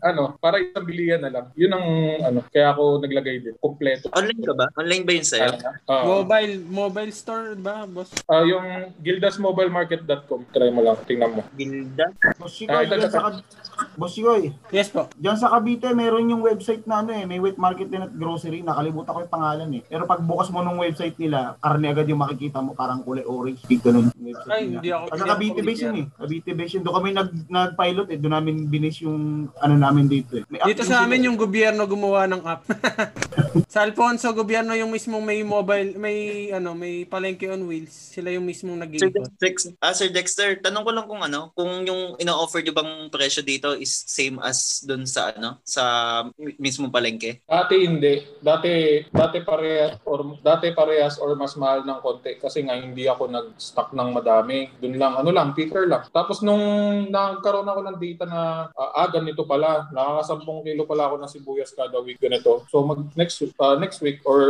[0.00, 1.46] ano, para isang bilihan na lang.
[1.56, 1.86] Yun ang,
[2.24, 3.54] ano, kaya ako naglagay din.
[3.60, 4.08] Kompleto.
[4.12, 4.66] online ka ba?
[4.78, 5.50] Online ba yun sa'yo?
[5.88, 8.10] Ah, Mobile, mobile store ba, boss?
[8.28, 11.42] ah, yung gildasmobilemarket.com, try mo lang, tingnan mo.
[11.56, 12.12] Gilda?
[12.40, 12.56] Boss
[13.92, 15.08] Boss Chigoy, Yes po.
[15.14, 18.60] dyan sa Cavite, meron yung website na ano eh, may wet market din at grocery,
[18.60, 19.82] nakalimutan ko yung pangalan eh.
[19.84, 23.62] Pero pag bukas mo ng website nila, karne agad yung makikita mo, parang kulay orange,
[23.64, 24.76] big ganun yung website Ay, nila.
[24.78, 26.06] hindi ako- Kasi Cavite base yun eh.
[26.12, 26.82] Cavite base yun.
[26.82, 28.18] Doon kami nag, nag-pilot eh.
[28.18, 29.18] Doon namin binis yung
[29.54, 30.44] ano namin dito eh.
[30.46, 32.62] May Dito sa amin yung gobyerno gumawa ng app.
[33.72, 36.16] sa Alfonso, gobyerno yung mismong may mobile, may
[36.50, 37.92] ano, may palengke on wheels.
[37.92, 39.28] Sila yung mismong Sir, nag-iikot.
[39.38, 43.42] Dex, ah, Sir Dexter, tanong ko lang kung ano, kung yung ino-offer nyo bang presyo
[43.42, 45.84] dito is same as dun sa ano, sa
[46.36, 47.44] mi- mismong palengke?
[47.44, 48.22] Dati hindi.
[48.40, 53.28] Dati dati parehas or dati parehas or mas mahal ng konti kasi nga hindi ako
[53.28, 54.68] nag-stock ng madami.
[54.80, 56.06] Doon lang ano lang, picker lang.
[56.10, 56.62] Tapos nung
[57.08, 58.40] nagkaroon ako ng data na
[58.74, 62.64] ah, ah ganito pala, nakakasampung kilo pala ako ng sibuyas kada week ganito.
[62.68, 64.40] So mag next ah, next week or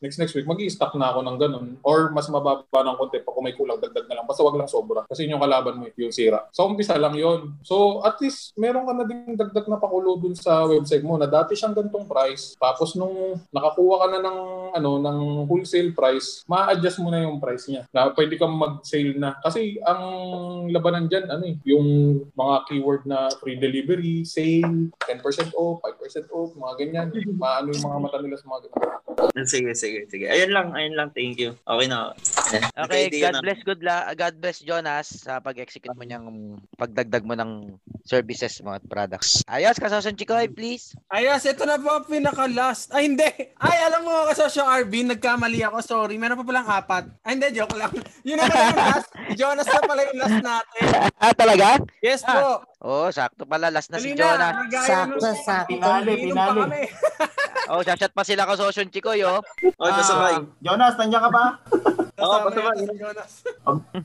[0.00, 3.44] next next week magi-stock na ako ng ganun or mas mababa ng konti pa kung
[3.44, 4.26] may kulang dagdag na lang.
[4.26, 6.46] Basta wag lang sobra kasi yun yung kalaban mo yung sira.
[6.50, 7.58] So umpisa lang yun.
[7.66, 11.28] So at least meron ka na din dagdag na pakulo dun sa website mo na
[11.28, 12.56] dati siyang gantong price.
[12.56, 14.38] Tapos nung nakakuha ka na ng
[14.72, 17.84] ano ng wholesale price, ma-adjust mo na yung price niya.
[17.92, 19.36] Na pwede kang mag-sale na.
[19.44, 20.02] Kasi ang
[20.72, 21.86] labanan diyan ano eh, yung
[22.32, 27.08] mga keyword na free delivery, sale, 10% off, 5% off, mga ganyan.
[27.36, 29.44] Maano yung mga mata nila sa mga ganyan.
[29.44, 30.26] Sige, sige, sige.
[30.30, 31.08] Ayun lang, ayun lang.
[31.12, 31.58] Thank you.
[31.68, 32.16] Okay na.
[32.84, 33.42] Okay, God na.
[33.42, 37.74] bless good la God bless Jonas sa pag-execute mo niyang pagdagdag mo ng
[38.04, 39.40] services mo at products.
[39.48, 40.92] Ayos, kasasan Chikoy, please.
[41.08, 42.92] Ayos, ito na po ang pinaka-last.
[42.92, 43.26] Ay, hindi.
[43.56, 45.80] Ay, alam mo, kasosyo RB, nagkamali ako.
[45.80, 47.04] Sorry, meron pa palang apat.
[47.24, 47.92] Ay, hindi, joke lang.
[48.22, 49.08] Yun na pala yung last.
[49.40, 50.82] Jonas na pala yung last natin.
[51.16, 51.80] Ah, talaga?
[52.04, 52.60] Yes po.
[52.84, 54.52] Oh, sakto pala last na si Dali Jonas.
[54.60, 55.72] nagaya Sakto, sakto.
[55.72, 56.60] Pinali, pa pinali.
[56.60, 56.82] kami.
[57.64, 59.40] Oh, shot pa sila kasosyo Chikoy, oh.
[59.80, 60.44] Oh, pasabay.
[60.60, 61.44] Jonas, nandiyan ka ba?
[62.14, 62.76] Oo, Kasama pasabay.
[62.76, 63.44] si.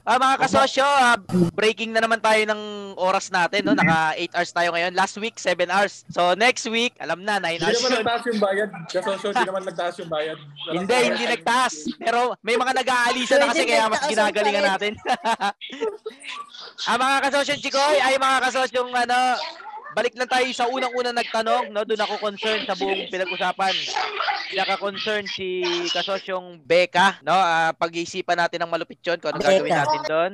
[0.02, 1.20] Ah, mga kasosyo, ah,
[1.54, 2.62] breaking na naman tayo ng
[2.96, 3.76] oras natin, no?
[3.76, 4.92] Naka 8 hours tayo ngayon.
[4.96, 6.08] Last week, 7 hours.
[6.10, 8.00] So, next week, alam na, 9 Hindi hours naman yun.
[8.02, 8.70] nagtaas yung bayad.
[8.96, 10.38] Kasosyo, hindi naman nagtaas yung bayad.
[10.72, 11.74] Hindi, hindi nagtaas.
[12.00, 14.94] Pero may mga nag-aalisa na kasi kaya mas ginagalingan natin.
[16.90, 18.38] ah, mga kasosyong Chikoy, ay mga
[18.70, 19.22] kasosyong ano,
[19.94, 21.82] balik lang tayo sa unang-unang nagtanong, no?
[21.82, 23.74] Doon ako concerned sa buong pinag-usapan.
[24.54, 27.34] Pinaka-concern si kasosyong Becca, no?
[27.34, 29.50] Ah, pag-iisipan natin ng malupit yun kung ano Becca.
[29.50, 30.32] gagawin natin doon.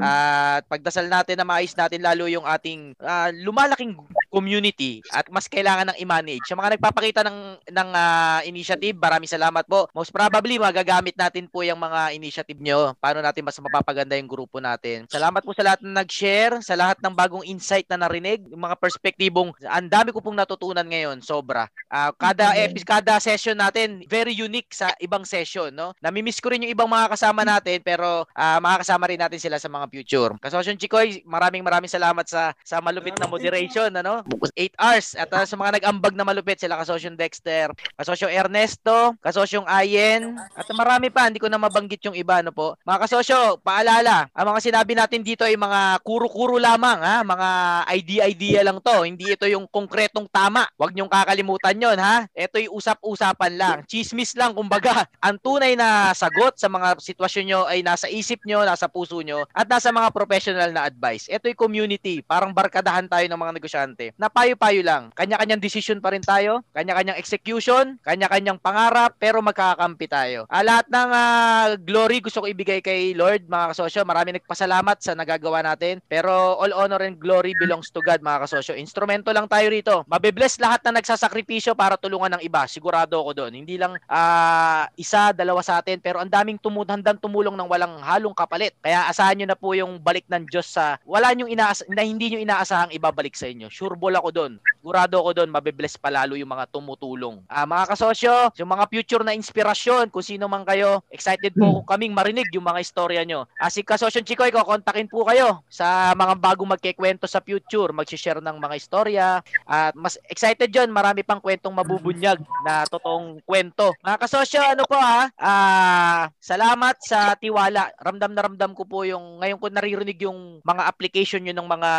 [0.00, 3.94] At pagdasal natin na maayos natin lalo yung ating ah, lumalaking
[4.30, 6.46] community at mas kailangan ng i-manage.
[6.46, 7.38] Sa mga nagpapakita ng
[7.70, 9.86] ng ah, initiative, maraming salamat po.
[9.94, 12.94] Most probably magagamit natin po yung mga initiative nyo.
[12.98, 15.06] Paano natin mas mapapaganda yung grupo natin.
[15.06, 19.52] Salamat po sa lahat na nag-share, sa lahat ng bagong insight na narinig, mga perspektibong
[19.68, 21.68] ang dami ko pong natutunan ngayon, sobra.
[21.92, 22.72] Ah, kada Okay.
[22.72, 25.92] episode, kada session natin very unique sa ibang session, no?
[26.02, 29.70] Namimiss ko rin yung ibang mga kasama natin pero ah, makakasama rin natin sila sa
[29.70, 30.32] mga future.
[30.40, 34.22] Kasosyon Chikoy, maraming maraming salamat sa sa malupit na moderation, ano?
[34.30, 35.08] kasosyo, 8 hours.
[35.18, 40.66] At uh, sa mga nag-ambag na malupit, sila kasosyong Dexter, kasosyong Ernesto, kasosyong Ayen, at
[40.72, 42.78] marami pa, hindi ko na mabanggit yung iba, no po.
[42.86, 47.16] Mga kasosyo, paalala, ang mga sinabi natin dito ay mga kuro-kuro lamang, ha?
[47.26, 47.48] Mga
[47.90, 49.02] idea-idea lang to.
[49.02, 50.70] Hindi ito yung konkretong tama.
[50.78, 52.30] Huwag niyong kakalimutan yon ha?
[52.30, 53.76] Ito'y usap-usapan lang.
[53.90, 55.02] Chismis lang, kumbaga.
[55.26, 59.42] Ang tunay na sagot sa mga sitwasyon nyo ay nasa isip nyo, nasa puso nyo,
[59.50, 61.26] at nasa mga professional na advice.
[61.26, 62.22] Ito'y community.
[62.22, 64.04] Parang barkadahan tayo ng mga negosyante.
[64.14, 65.10] Na payo-payo lang.
[65.18, 66.62] Kanya-kanyang decision pa rin tayo.
[66.76, 67.98] Kanya-kanyang execution.
[68.06, 69.18] Kanya-kanyang pangarap.
[69.18, 70.46] Pero magkakampi tayo.
[70.46, 74.04] Ah, lahat ng ah, glory gusto ko ibigay kay Lord, mga kasosyo.
[74.04, 76.04] Marami nagpasalamat sa nagagawa natin.
[76.04, 78.59] Pero all honor and glory belongs to God, mga kasosyo.
[78.76, 79.94] Instrumento lang tayo rito.
[80.04, 82.68] Mabibless lahat na nagsasakripisyo para tulungan ng iba.
[82.68, 83.52] Sigurado ako doon.
[83.64, 85.96] Hindi lang ah, isa, dalawa sa atin.
[86.02, 88.74] Pero ang daming tumu handang tumulong ng walang halong kapalit.
[88.82, 92.34] Kaya asahan nyo na po yung balik ng Diyos sa wala nyo inaas na hindi
[92.34, 93.70] nyo inaasahang ibabalik sa inyo.
[93.70, 94.52] Sure ball ako doon.
[94.80, 97.44] Sigurado ako doon, mabibless palalo yung mga tumutulong.
[97.46, 102.16] Ah, mga kasosyo, yung mga future na inspirasyon, kung sino man kayo, excited po kaming
[102.16, 103.44] marinig yung mga istorya nyo.
[103.60, 108.58] Ah, si Kasosyo Chikoy, kukontakin po kayo sa mga bagong magkikwento sa future, mag-share ng
[108.58, 109.28] mga istorya.
[109.64, 113.94] At mas excited yon marami pang kwentong mabubunyag na totoong kwento.
[114.02, 115.30] Mga kasosyo, ano po ha?
[115.38, 117.94] Ah, salamat sa tiwala.
[118.02, 121.90] Ramdam na ramdam ko po yung ngayon ko naririnig yung mga application yun ng mga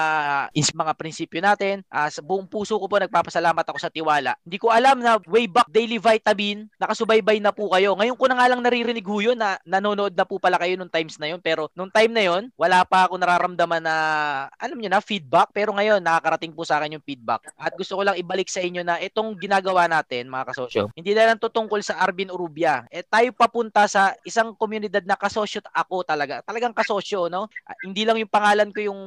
[0.51, 1.87] ins mga prinsipyo natin.
[1.87, 4.35] Ah, sa buong puso ko po nagpapasalamat ako sa tiwala.
[4.43, 7.95] Hindi ko alam na way back daily vitamin, nakasubaybay na po kayo.
[7.95, 10.91] Ngayon ko na nga lang naririnig ho yun na nanonood na po pala kayo nung
[10.91, 11.39] times na yun.
[11.39, 13.95] Pero nung time na yun, wala pa ako nararamdaman na,
[14.57, 15.53] alam nyo na, feedback.
[15.53, 16.01] Pero ngayon,
[16.41, 17.53] nakakarating po sa akin yung feedback.
[17.53, 21.29] At gusto ko lang ibalik sa inyo na itong ginagawa natin, mga kasosyo, hindi na
[21.29, 22.89] lang tutungkol sa Arvin Urubia.
[22.89, 26.41] Eh, tayo papunta sa isang komunidad na kasosyo ako talaga.
[26.41, 27.45] Talagang kasosyo, no?
[27.69, 29.01] Ah, hindi lang yung pangalan ko yung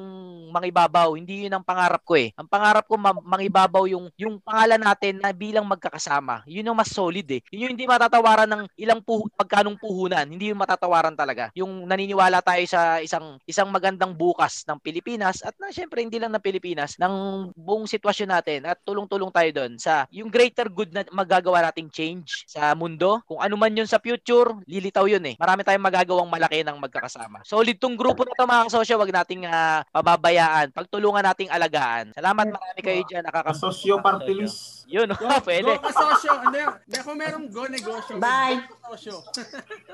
[0.55, 1.19] mangibabaw.
[1.19, 2.31] Hindi yun ang pangarap ko eh.
[2.39, 6.47] Ang pangarap ko ma- mangibabaw yung, yung pangalan natin na bilang magkakasama.
[6.47, 7.43] Yun yung mas solid eh.
[7.51, 10.27] Yun yung hindi matatawaran ng ilang puh- pagkanong puhunan.
[10.29, 11.51] Hindi yung matatawaran talaga.
[11.59, 16.31] Yung naniniwala tayo sa isang isang magandang bukas ng Pilipinas at na syempre hindi lang
[16.37, 17.24] ng Pilipinas, ng
[17.55, 22.45] buong sitwasyon natin at tulong-tulong tayo doon sa yung greater good na magagawa nating change
[22.49, 23.21] sa mundo.
[23.25, 25.35] Kung ano man yun sa future, lilitaw yun eh.
[25.37, 27.43] Marami tayong magagawang malaki ng magkakasama.
[27.45, 30.71] Solid tong grupo na to mga kasosyo, wag nating ah, pababayaan.
[30.75, 32.13] Pagtulungan nating alagaan.
[32.17, 33.25] Salamat marami kayo dyan.
[33.25, 34.85] Nakaka- Kasosyo party list.
[34.89, 35.81] Yun, Go, oh, pwede.
[35.81, 36.33] Go kasosyo.
[36.45, 38.15] Hindi, hindi ako merong go negosyo.
[38.21, 38.61] Bye.
[38.85, 39.17] Kasosyo.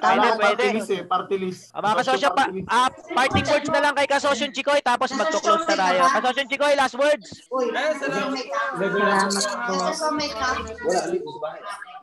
[0.03, 0.66] Tama, pwede.
[0.66, 1.62] party list eh, party list.
[1.70, 5.76] Ah, mga kasosyo, pa, ah, parting words na lang kay Kasosyo Chikoy tapos magto-close na
[5.78, 6.03] tayo.
[6.11, 7.28] Kasosyo Chikoy, last words.
[7.30, 8.34] Eh, salamat.
[8.74, 9.30] Salamat
[9.70, 11.38] Ah, marami rin po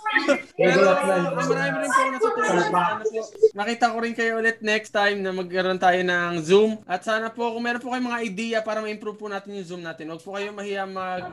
[0.07, 1.91] ako natutulungan.
[1.91, 2.29] Sana po,
[3.57, 6.71] Makita ko rin kayo ulit next time na magkaroon tayo ng Zoom.
[6.87, 9.81] At sana po, kung meron po kayong mga idea para ma-improve po natin yung Zoom
[9.83, 11.27] natin, huwag po kayo mahiya mag,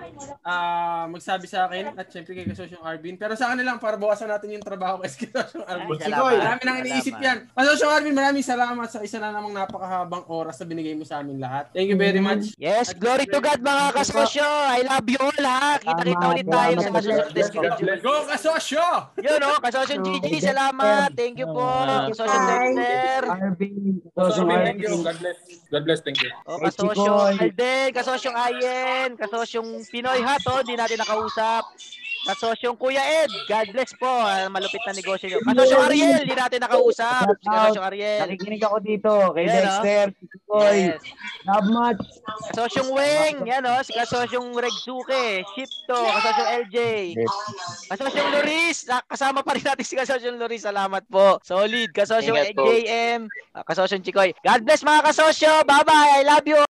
[0.45, 3.17] ah, magsabi sa akin at syempre kay Kasosyong Arvin.
[3.17, 5.97] Pero sa akin lang, para bawasan natin yung trabaho kay Kasosyong Arvin.
[5.97, 6.33] Ay, salamat.
[6.41, 7.39] Marami nang iniisip yan.
[7.55, 11.39] Kasosyong Arvin, maraming salamat sa isa na namang napakahabang oras na binigay mo sa amin
[11.39, 11.71] lahat.
[11.73, 12.57] Thank you very much.
[12.59, 14.45] Yes, glory to God mga kasosyo.
[14.45, 15.79] I love you all ha.
[15.81, 17.95] Kita-kita ulit tayo sa schedule.
[18.03, 18.64] Go Kasosyo!
[19.21, 21.13] Yun o, kasosyo Gigi, salamat.
[21.17, 21.65] Thank you po.
[22.11, 23.23] Kasosyo Dexter.
[23.29, 24.01] Arvin.
[24.65, 24.95] Thank you.
[25.05, 25.39] God bless.
[25.71, 26.01] God bless.
[26.01, 26.31] Thank you.
[26.49, 31.65] O, kasosyong Alden, kasosyong Ayen, kasosyong Pinoy ha to, di natin nakausap.
[32.25, 34.09] Kasosyong Kuya Ed, God bless po.
[34.09, 35.39] ah, Malupit na negosyo nyo.
[35.45, 37.29] Kasosyong Ariel, di natin nakausap.
[37.37, 38.21] Si Kasosyong Ariel.
[38.25, 39.61] Nakikinig ako dito kay Yan, oh.
[39.85, 40.07] Dexter,
[40.45, 40.79] Koy.
[40.89, 41.03] Yes.
[41.45, 42.01] Love much.
[42.53, 46.77] Kasosyong Weng, yan o, si Kasosyong Regsuke, Shipto, Kasosyong LJ.
[47.93, 51.37] Kasosyong Loris, ah, kasama pa rin natin si Kasosyong Loris, salamat po.
[51.45, 52.57] Solid, Kasosyong.
[52.57, 53.21] JM,
[53.53, 54.33] ah, Kasosyong Chikoy.
[54.41, 56.74] God bless mga kasosyo, bye-bye, I love you.